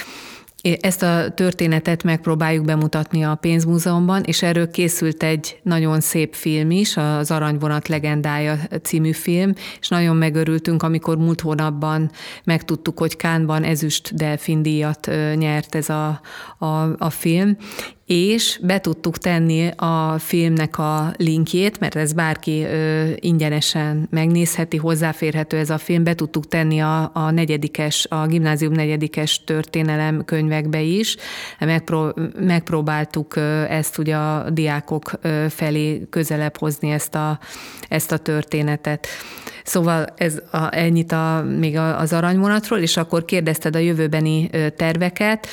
ezt 0.62 1.04
a 1.04 1.30
történetet 1.30 2.04
megpróbáljuk 2.04 2.65
bemutatni 2.65 3.24
a 3.24 3.36
pénzmúzeumban, 3.36 4.24
és 4.24 4.41
erről 4.41 4.71
készült 4.71 5.24
egy 5.24 5.60
nagyon 5.63 6.00
szép 6.00 6.34
film 6.34 6.71
is, 6.71 6.97
az 6.97 7.32
Aranyvonat 7.32 7.88
legendája 7.88 8.60
című 8.82 9.12
film, 9.12 9.54
és 9.80 9.88
nagyon 9.88 10.15
megörültünk, 10.15 10.84
amikor 10.84 11.17
múlt 11.17 11.41
hónapban 11.41 12.12
megtudtuk, 12.43 13.00
hogy 13.00 13.15
Kánban 13.15 13.63
ezüst 13.63 14.15
delfin 14.15 14.62
díjat 14.62 15.12
nyert 15.36 15.76
ez 15.76 15.89
a, 15.89 16.21
a, 16.58 16.65
a 16.97 17.10
film, 17.10 17.58
és 18.06 18.60
be 18.64 18.80
tudtuk 18.80 19.18
tenni 19.18 19.68
a 19.76 20.18
filmnek 20.18 20.78
a 20.78 21.14
linkjét, 21.18 21.80
mert 21.80 21.96
ez 21.96 22.14
bárki 22.14 22.64
ö, 22.64 23.10
ingyenesen 23.16 24.08
megnézheti, 24.10 24.78
hozzáférhető 24.78 25.58
ez 25.58 25.70
a 25.70 25.78
film, 25.78 26.04
be 26.04 26.14
tudtuk 26.14 26.48
tenni 26.48 26.80
a, 26.80 27.12
a 27.14 27.32
negyedikes, 27.32 28.06
a 28.10 28.26
gimnázium 28.26 28.74
negyedikes 28.74 29.44
történelem 29.44 30.26
könyvekbe 30.26 30.82
is. 30.82 31.16
Megpró, 31.60 32.14
megpróbáltuk 32.40 33.36
ezt 33.70 33.98
ugye 33.98 34.16
a 34.16 34.50
diákok 34.50 35.12
felé 35.50 36.08
közelebb 36.10 36.58
hozni 36.58 36.90
ezt 36.90 37.16
a, 37.16 37.40
ezt 37.88 38.12
a 38.12 38.18
történetet. 38.18 39.08
Szóval 39.63 40.06
ez 40.15 40.41
a, 40.52 40.76
ennyit 40.76 41.12
a, 41.12 41.45
még 41.60 41.78
az 41.78 42.13
aranyvonatról, 42.13 42.80
és 42.80 42.97
akkor 42.97 43.26
kérdezted 43.26 43.76
a 43.76 43.80
jövőbeni 43.80 44.50
terveket. 44.76 45.47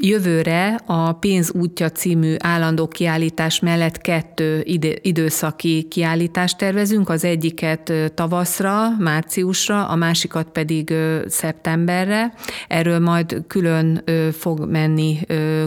Jövőre 0.00 0.80
a 0.86 1.12
Pénz 1.12 1.52
útja 1.52 1.90
című 1.90 2.34
állandó 2.38 2.88
kiállítás 2.88 3.60
mellett 3.60 4.00
kettő 4.00 4.62
időszaki 5.02 5.86
kiállítást 5.90 6.58
tervezünk, 6.58 7.08
az 7.08 7.24
egyiket 7.24 7.92
tavaszra, 8.14 8.96
márciusra, 8.98 9.86
a 9.88 9.94
másikat 9.94 10.48
pedig 10.48 10.94
szeptemberre. 11.26 12.32
Erről 12.68 12.98
majd 12.98 13.42
külön 13.46 14.04
fog 14.32 14.70
menni 14.70 15.18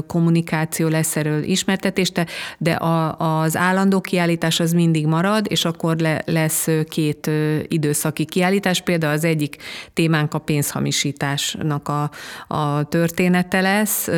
kommunikáció, 0.07 0.87
lesz 0.87 1.15
erről 1.15 1.43
ismertetés, 1.43 2.11
de 2.57 2.77
az 3.17 3.57
állandó 3.57 4.01
kiállítás 4.01 4.59
az 4.59 4.71
mindig 4.71 5.05
marad, 5.05 5.45
és 5.49 5.65
akkor 5.65 5.95
lesz 6.25 6.67
két 6.89 7.29
időszaki 7.71 8.25
kiállítás. 8.25 8.81
Például 8.81 9.13
az 9.13 9.23
egyik 9.23 9.55
témánk 9.93 10.33
a 10.33 10.39
pénzhamisításnak 10.39 11.87
a, 11.87 12.11
a 12.47 12.83
története 12.83 13.61
lesz, 13.61 14.09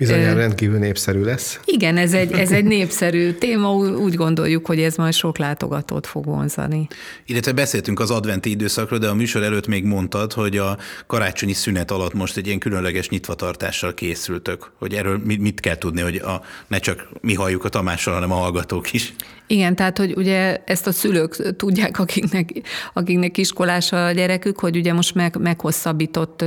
Bizonyára 0.00 0.38
rendkívül 0.38 0.78
népszerű 0.78 1.22
lesz. 1.22 1.60
Igen, 1.64 1.96
ez 1.96 2.12
egy, 2.12 2.32
ez 2.32 2.52
egy 2.52 2.64
népszerű 2.76 3.32
téma, 3.32 3.74
úgy 3.76 4.14
gondoljuk, 4.14 4.66
hogy 4.66 4.80
ez 4.80 4.96
majd 4.96 5.12
sok 5.12 5.38
látogatót 5.38 6.06
fog 6.06 6.24
vonzani. 6.24 6.86
Illetve 7.26 7.52
beszéltünk 7.52 8.00
az 8.00 8.10
adventi 8.10 8.50
időszakról, 8.50 8.98
de 8.98 9.08
a 9.08 9.14
műsor 9.14 9.42
előtt 9.42 9.66
még 9.66 9.84
mondtad, 9.84 10.32
hogy 10.32 10.56
a 10.56 10.78
karácsonyi 11.06 11.52
szünet 11.52 11.90
alatt 11.90 12.12
most 12.12 12.36
egy 12.36 12.46
ilyen 12.46 12.58
különleges 12.58 13.08
nyitvatartással 13.08 13.94
készültök, 13.94 14.70
hogy 14.78 14.94
erről 14.94 15.20
mit 15.24 15.60
kell 15.60 15.76
tudni, 15.76 16.00
hogy 16.00 16.16
a, 16.16 16.42
ne 16.66 16.78
csak 16.78 17.08
mi 17.20 17.34
halljuk 17.34 17.64
a 17.64 17.68
Tamással, 17.68 18.14
hanem 18.14 18.32
a 18.32 18.36
hallgatók 18.36 18.92
is. 18.92 19.12
Igen, 19.46 19.76
tehát 19.76 19.98
hogy 19.98 20.14
ugye 20.16 20.62
ezt 20.64 20.86
a 20.86 20.92
szülők 20.92 21.56
tudják, 21.56 21.98
akiknek, 21.98 22.49
akiknek 22.92 23.38
iskolás 23.38 23.92
a 23.92 24.10
gyerekük, 24.10 24.58
hogy 24.58 24.76
ugye 24.76 24.92
most 24.92 25.14
meg, 25.14 25.36
meghosszabbított 25.36 26.44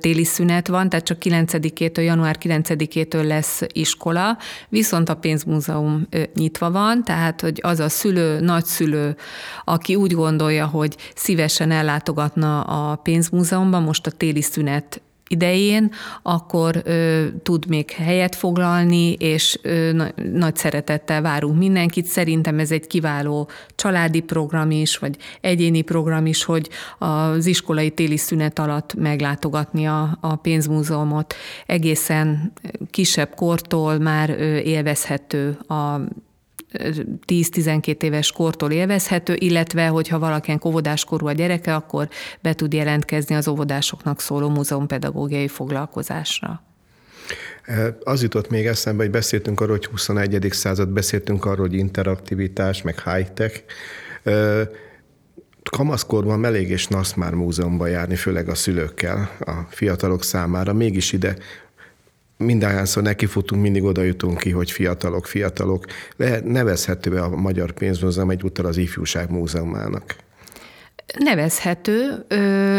téli 0.00 0.24
szünet 0.24 0.68
van, 0.68 0.88
tehát 0.88 1.04
csak 1.04 1.18
9-től, 1.20 2.04
január 2.04 2.36
9-től 2.42 3.26
lesz 3.26 3.60
iskola, 3.72 4.38
viszont 4.68 5.08
a 5.08 5.14
pénzmúzeum 5.14 6.08
nyitva 6.34 6.70
van, 6.70 7.04
tehát 7.04 7.40
hogy 7.40 7.58
az 7.62 7.80
a 7.80 7.88
szülő, 7.88 8.40
nagyszülő, 8.40 9.16
aki 9.64 9.94
úgy 9.94 10.12
gondolja, 10.12 10.66
hogy 10.66 10.96
szívesen 11.14 11.70
ellátogatna 11.70 12.60
a 12.60 12.96
pénzmúzeumban, 12.96 13.82
most 13.82 14.06
a 14.06 14.10
téli 14.10 14.42
szünet 14.42 15.02
idején, 15.34 15.90
akkor 16.22 16.82
ö, 16.84 17.26
tud 17.42 17.66
még 17.68 17.90
helyet 17.90 18.34
foglalni, 18.34 19.12
és 19.12 19.58
ö, 19.62 19.92
na, 19.92 20.08
nagy 20.32 20.56
szeretettel 20.56 21.22
várunk 21.22 21.58
mindenkit. 21.58 22.06
Szerintem 22.06 22.58
ez 22.58 22.70
egy 22.70 22.86
kiváló 22.86 23.48
családi 23.74 24.20
program 24.20 24.70
is, 24.70 24.98
vagy 24.98 25.16
egyéni 25.40 25.82
program 25.82 26.26
is, 26.26 26.44
hogy 26.44 26.68
az 26.98 27.46
iskolai 27.46 27.90
téli 27.90 28.16
szünet 28.16 28.58
alatt 28.58 28.94
meglátogatni 28.94 29.86
a, 29.86 30.18
a 30.20 30.36
pénzmúzeumot. 30.36 31.34
Egészen 31.66 32.52
kisebb 32.90 33.34
kortól 33.34 33.98
már 33.98 34.30
élvezhető 34.64 35.58
a 35.68 36.00
10-12 37.26 38.02
éves 38.02 38.32
kortól 38.32 38.70
élvezhető, 38.70 39.34
illetve 39.38 39.86
hogyha 39.86 40.18
valakinek 40.18 40.64
óvodáskorú 40.64 41.26
a 41.26 41.32
gyereke, 41.32 41.74
akkor 41.74 42.08
be 42.40 42.54
tud 42.54 42.72
jelentkezni 42.72 43.34
az 43.34 43.48
óvodásoknak 43.48 44.20
szóló 44.20 44.48
múzeumpedagógiai 44.48 45.48
foglalkozásra. 45.48 46.62
Az 48.04 48.22
jutott 48.22 48.50
még 48.50 48.66
eszembe, 48.66 49.02
hogy 49.02 49.12
beszéltünk 49.12 49.60
arról, 49.60 49.76
hogy 49.76 49.86
21. 49.86 50.46
század, 50.50 50.88
beszéltünk 50.88 51.44
arról, 51.44 51.66
hogy 51.66 51.76
interaktivitás, 51.76 52.82
meg 52.82 53.00
high-tech. 53.00 53.62
Kamaszkorban 55.70 56.44
elég 56.44 56.70
és 56.70 56.86
nasz 56.86 57.14
már 57.14 57.34
múzeumban 57.34 57.88
járni, 57.88 58.16
főleg 58.16 58.48
a 58.48 58.54
szülőkkel, 58.54 59.30
a 59.40 59.52
fiatalok 59.68 60.22
számára. 60.22 60.72
Mégis 60.72 61.12
ide 61.12 61.36
mindannyian 62.44 62.86
nekifutunk, 62.94 63.62
mindig 63.62 63.84
oda 63.84 64.02
jutunk 64.02 64.38
ki, 64.38 64.50
hogy 64.50 64.70
fiatalok, 64.70 65.26
fiatalok. 65.26 65.84
Lehet 66.16 66.44
nevezhető 66.44 67.16
a 67.16 67.28
Magyar 67.28 67.72
Pénzmúzeum 67.72 68.30
egyúttal 68.30 68.66
az 68.66 68.76
Ifjúság 68.76 69.30
Múzeumának. 69.30 70.16
Nevezhető, 71.18 72.26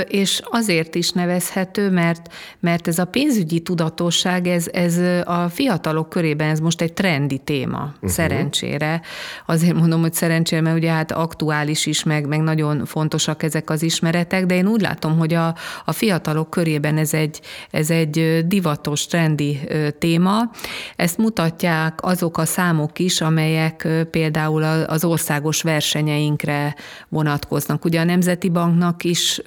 és 0.08 0.42
azért 0.44 0.96
is 0.96 1.12
nevezhető, 1.12 1.90
mert, 1.90 2.34
mert 2.60 2.88
ez 2.88 3.00
a 3.00 3.06
pénzügyi 3.06 3.60
tudatosság, 3.60 4.48
ez, 4.48 4.68
ez 4.74 4.98
a 5.26 5.50
fiatalok 5.50 6.10
körében 6.10 6.50
ez 6.50 6.60
most 6.60 6.82
egy 6.82 6.94
trendi 6.94 7.38
téma, 7.38 7.92
uh-huh. 7.94 8.10
szerencsére. 8.10 9.02
Azért 9.46 9.76
mondom, 9.76 10.02
hogy 10.02 10.14
szerencsére, 10.14 10.62
mert 10.62 10.76
ugye 10.76 10.92
hát 10.92 11.12
aktuális 11.12 11.86
is, 11.86 12.04
meg, 12.04 12.28
meg 12.28 12.42
nagyon 12.42 12.86
fontosak 12.86 13.44
ezek 13.44 13.70
az 13.70 13.84
ismeretek, 13.84 14.46
de 14.46 14.56
én 14.56 14.68
úgy 14.68 14.82
látom, 14.82 15.18
hogy 15.18 15.34
a, 15.34 15.56
a 15.86 15.92
fiatalok 15.92 16.50
körében 16.50 16.98
ez 16.98 17.14
egy, 17.14 17.42
ez 17.72 17.90
egy 17.90 18.44
divatos, 18.48 19.06
trendi 19.06 19.60
téma. 20.00 20.52
Ezt 20.96 21.18
mutatják 21.18 22.00
azok 22.02 22.38
a 22.38 22.46
számok 22.46 23.00
is, 23.00 23.22
amelyek 23.22 23.88
például 24.12 24.64
az 24.64 25.04
országos 25.04 25.62
versenyeinkre 25.62 26.76
vonatkoznak. 27.10 27.86
Ugye 27.86 28.00
a 28.00 28.04
Nemzeti 28.16 28.50
Banknak 28.50 29.04
is 29.04 29.42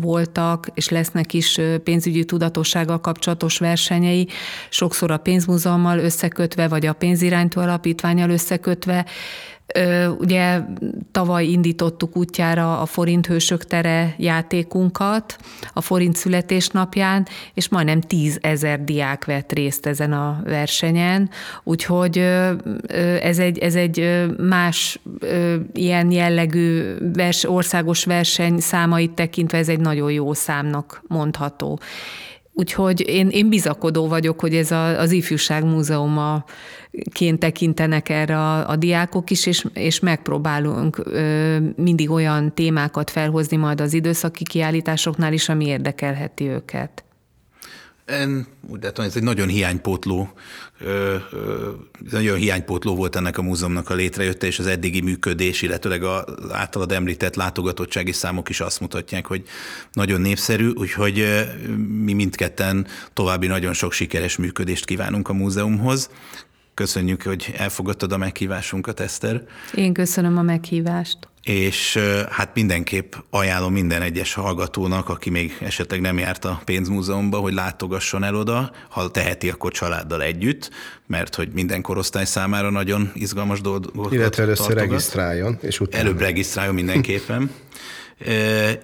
voltak, 0.00 0.66
és 0.74 0.88
lesznek 0.88 1.34
is 1.34 1.60
pénzügyi 1.84 2.24
tudatossággal 2.24 3.00
kapcsolatos 3.00 3.58
versenyei, 3.58 4.28
sokszor 4.68 5.10
a 5.10 5.16
pénzmúzeummal 5.16 5.98
összekötve, 5.98 6.68
vagy 6.68 6.86
a 6.86 6.92
pénziránytó 6.92 7.60
alapítványal 7.60 8.30
összekötve, 8.30 9.06
Ugye 10.18 10.60
tavaly 11.12 11.44
indítottuk 11.44 12.16
útjára 12.16 12.80
a 12.80 12.86
Forint 12.86 13.26
Hősök 13.26 13.64
tere 13.64 14.14
játékunkat 14.18 15.36
a 15.72 15.80
Forint 15.80 16.16
születésnapján, 16.16 17.26
és 17.54 17.68
majdnem 17.68 18.00
tízezer 18.00 18.84
diák 18.84 19.24
vett 19.24 19.52
részt 19.52 19.86
ezen 19.86 20.12
a 20.12 20.40
versenyen, 20.44 21.30
úgyhogy 21.62 22.18
ez 23.22 23.38
egy, 23.38 23.58
ez 23.58 23.74
egy 23.74 24.26
más 24.38 25.00
ilyen 25.72 26.10
jellegű 26.10 26.94
vers, 27.12 27.44
országos 27.44 28.04
verseny 28.04 28.58
számait 28.58 29.10
tekintve 29.10 29.58
ez 29.58 29.68
egy 29.68 29.80
nagyon 29.80 30.12
jó 30.12 30.32
számnak 30.32 31.02
mondható. 31.06 31.78
Úgyhogy 32.54 33.08
én, 33.08 33.28
én 33.28 33.48
bizakodó 33.48 34.08
vagyok, 34.08 34.40
hogy 34.40 34.54
ez 34.54 34.70
a, 34.70 35.00
az 35.00 35.12
Ifjúság 35.12 35.64
Múzeuma 35.64 36.44
ként 37.12 37.38
tekintenek 37.38 38.08
erre 38.08 38.38
a, 38.38 38.68
a 38.68 38.76
diákok 38.76 39.30
is, 39.30 39.46
és, 39.46 39.66
és 39.74 40.00
megpróbálunk 40.00 41.00
ö, 41.04 41.56
mindig 41.76 42.10
olyan 42.10 42.54
témákat 42.54 43.10
felhozni 43.10 43.56
majd 43.56 43.80
az 43.80 43.94
időszaki 43.94 44.44
kiállításoknál 44.44 45.32
is, 45.32 45.48
ami 45.48 45.66
érdekelheti 45.66 46.48
őket. 46.48 47.04
Én 48.12 48.46
úgy 48.68 48.82
látom, 48.82 49.04
ez 49.04 49.16
egy 49.16 49.22
nagyon 49.22 49.48
hiánypótló, 49.48 50.32
ö, 50.80 51.16
ö, 51.32 51.70
nagyon 52.10 52.36
hiánypótló 52.36 52.94
volt 52.94 53.16
ennek 53.16 53.38
a 53.38 53.42
múzeumnak 53.42 53.90
a 53.90 53.94
létrejötte, 53.94 54.46
és 54.46 54.58
az 54.58 54.66
eddigi 54.66 55.00
működés, 55.00 55.62
illetőleg 55.62 56.02
az 56.02 56.24
általad 56.50 56.92
említett 56.92 57.34
látogatottsági 57.34 58.12
számok 58.12 58.48
is 58.48 58.60
azt 58.60 58.80
mutatják, 58.80 59.26
hogy 59.26 59.42
nagyon 59.92 60.20
népszerű, 60.20 60.68
úgyhogy 60.68 61.46
mi 62.04 62.12
mindketten 62.12 62.86
további 63.12 63.46
nagyon 63.46 63.72
sok 63.72 63.92
sikeres 63.92 64.36
működést 64.36 64.84
kívánunk 64.84 65.28
a 65.28 65.32
múzeumhoz. 65.32 66.10
Köszönjük, 66.74 67.22
hogy 67.22 67.54
elfogadtad 67.56 68.12
a 68.12 68.16
meghívásunkat, 68.16 69.00
Eszter. 69.00 69.42
Én 69.74 69.92
köszönöm 69.92 70.38
a 70.38 70.42
meghívást. 70.42 71.18
És 71.42 71.98
hát 72.30 72.54
mindenképp 72.54 73.14
ajánlom 73.30 73.72
minden 73.72 74.02
egyes 74.02 74.34
hallgatónak, 74.34 75.08
aki 75.08 75.30
még 75.30 75.56
esetleg 75.60 76.00
nem 76.00 76.18
járt 76.18 76.44
a 76.44 76.60
pénzmúzeumban, 76.64 77.40
hogy 77.40 77.52
látogasson 77.52 78.24
el 78.24 78.34
oda, 78.34 78.72
ha 78.88 79.10
teheti, 79.10 79.50
akkor 79.50 79.72
családdal 79.72 80.22
együtt, 80.22 80.70
mert 81.06 81.34
hogy 81.34 81.48
minden 81.52 81.82
korosztály 81.82 82.24
számára 82.24 82.70
nagyon 82.70 83.10
izgalmas 83.14 83.60
dolgokat 83.60 84.12
Illetve 84.12 84.42
először 84.42 84.66
tartogat. 84.66 84.90
regisztráljon, 84.90 85.58
és 85.60 85.80
utána. 85.80 86.04
Előbb 86.04 86.20
regisztráljon 86.20 86.74
mindenképpen. 86.74 87.50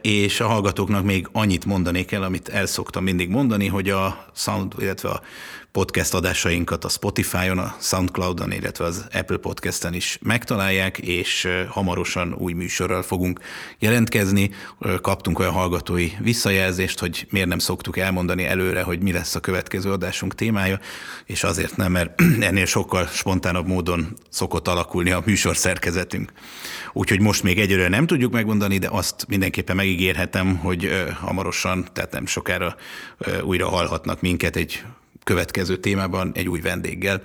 és 0.00 0.40
a 0.40 0.46
hallgatóknak 0.46 1.04
még 1.04 1.28
annyit 1.32 1.64
mondanék 1.64 2.12
el, 2.12 2.22
amit 2.22 2.48
el 2.48 2.66
szoktam 2.66 3.02
mindig 3.02 3.28
mondani, 3.28 3.66
hogy 3.66 3.90
a 3.90 4.26
Sound, 4.34 4.72
illetve 4.78 5.08
a 5.08 5.22
podcast 5.72 6.14
adásainkat 6.14 6.84
a 6.84 6.88
Spotify-on, 6.88 7.58
a 7.58 7.76
Soundcloud-on, 7.80 8.52
illetve 8.52 8.84
az 8.84 9.06
Apple 9.12 9.36
Podcast-en 9.36 9.94
is 9.94 10.18
megtalálják, 10.22 10.98
és 10.98 11.48
hamarosan 11.68 12.34
új 12.34 12.52
műsorral 12.52 13.02
fogunk 13.02 13.40
jelentkezni. 13.78 14.50
Kaptunk 15.00 15.38
olyan 15.38 15.52
hallgatói 15.52 16.10
visszajelzést, 16.20 16.98
hogy 16.98 17.26
miért 17.30 17.48
nem 17.48 17.58
szoktuk 17.58 17.98
elmondani 17.98 18.44
előre, 18.44 18.82
hogy 18.82 19.02
mi 19.02 19.12
lesz 19.12 19.34
a 19.34 19.40
következő 19.40 19.92
adásunk 19.92 20.34
témája, 20.34 20.80
és 21.26 21.44
azért 21.44 21.76
nem, 21.76 21.92
mert 21.92 22.22
ennél 22.40 22.66
sokkal 22.66 23.06
spontánabb 23.06 23.66
módon 23.66 24.16
szokott 24.30 24.68
alakulni 24.68 25.10
a 25.10 25.22
műsor 25.24 25.56
szerkezetünk. 25.56 26.32
Úgyhogy 26.92 27.20
most 27.20 27.42
még 27.42 27.58
egyelőre 27.58 27.88
nem 27.88 28.06
tudjuk 28.06 28.32
megmondani, 28.32 28.78
de 28.78 28.88
azt 29.28 29.36
mindenképpen 29.36 29.76
megígérhetem, 29.76 30.56
hogy 30.56 30.88
hamarosan, 31.20 31.86
tehát 31.92 32.12
nem 32.12 32.26
sokára 32.26 32.76
újra 33.42 33.68
hallhatnak 33.68 34.20
minket 34.20 34.56
egy 34.56 34.84
következő 35.24 35.76
témában 35.76 36.32
egy 36.34 36.48
új 36.48 36.60
vendéggel. 36.60 37.22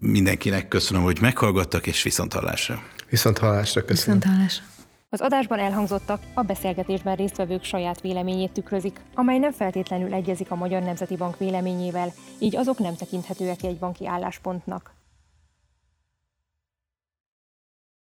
Mindenkinek 0.00 0.68
köszönöm, 0.68 1.02
hogy 1.02 1.18
meghallgattak, 1.20 1.86
és 1.86 2.02
viszont 2.02 2.32
hallásra. 2.32 2.82
Viszont 3.08 3.38
hallásra, 3.38 3.84
köszönöm. 3.84 4.18
Viszont 4.18 4.36
hallásra. 4.36 4.64
Az 5.08 5.20
adásban 5.20 5.58
elhangzottak 5.58 6.20
a 6.34 6.42
beszélgetésben 6.42 7.16
résztvevők 7.16 7.64
saját 7.64 8.00
véleményét 8.00 8.52
tükrözik, 8.52 9.00
amely 9.14 9.38
nem 9.38 9.52
feltétlenül 9.52 10.14
egyezik 10.14 10.50
a 10.50 10.54
Magyar 10.54 10.82
Nemzeti 10.82 11.16
Bank 11.16 11.38
véleményével, 11.38 12.12
így 12.38 12.56
azok 12.56 12.78
nem 12.78 12.96
tekinthetőek 12.96 13.62
egy 13.62 13.78
banki 13.78 14.06
álláspontnak. 14.06 14.94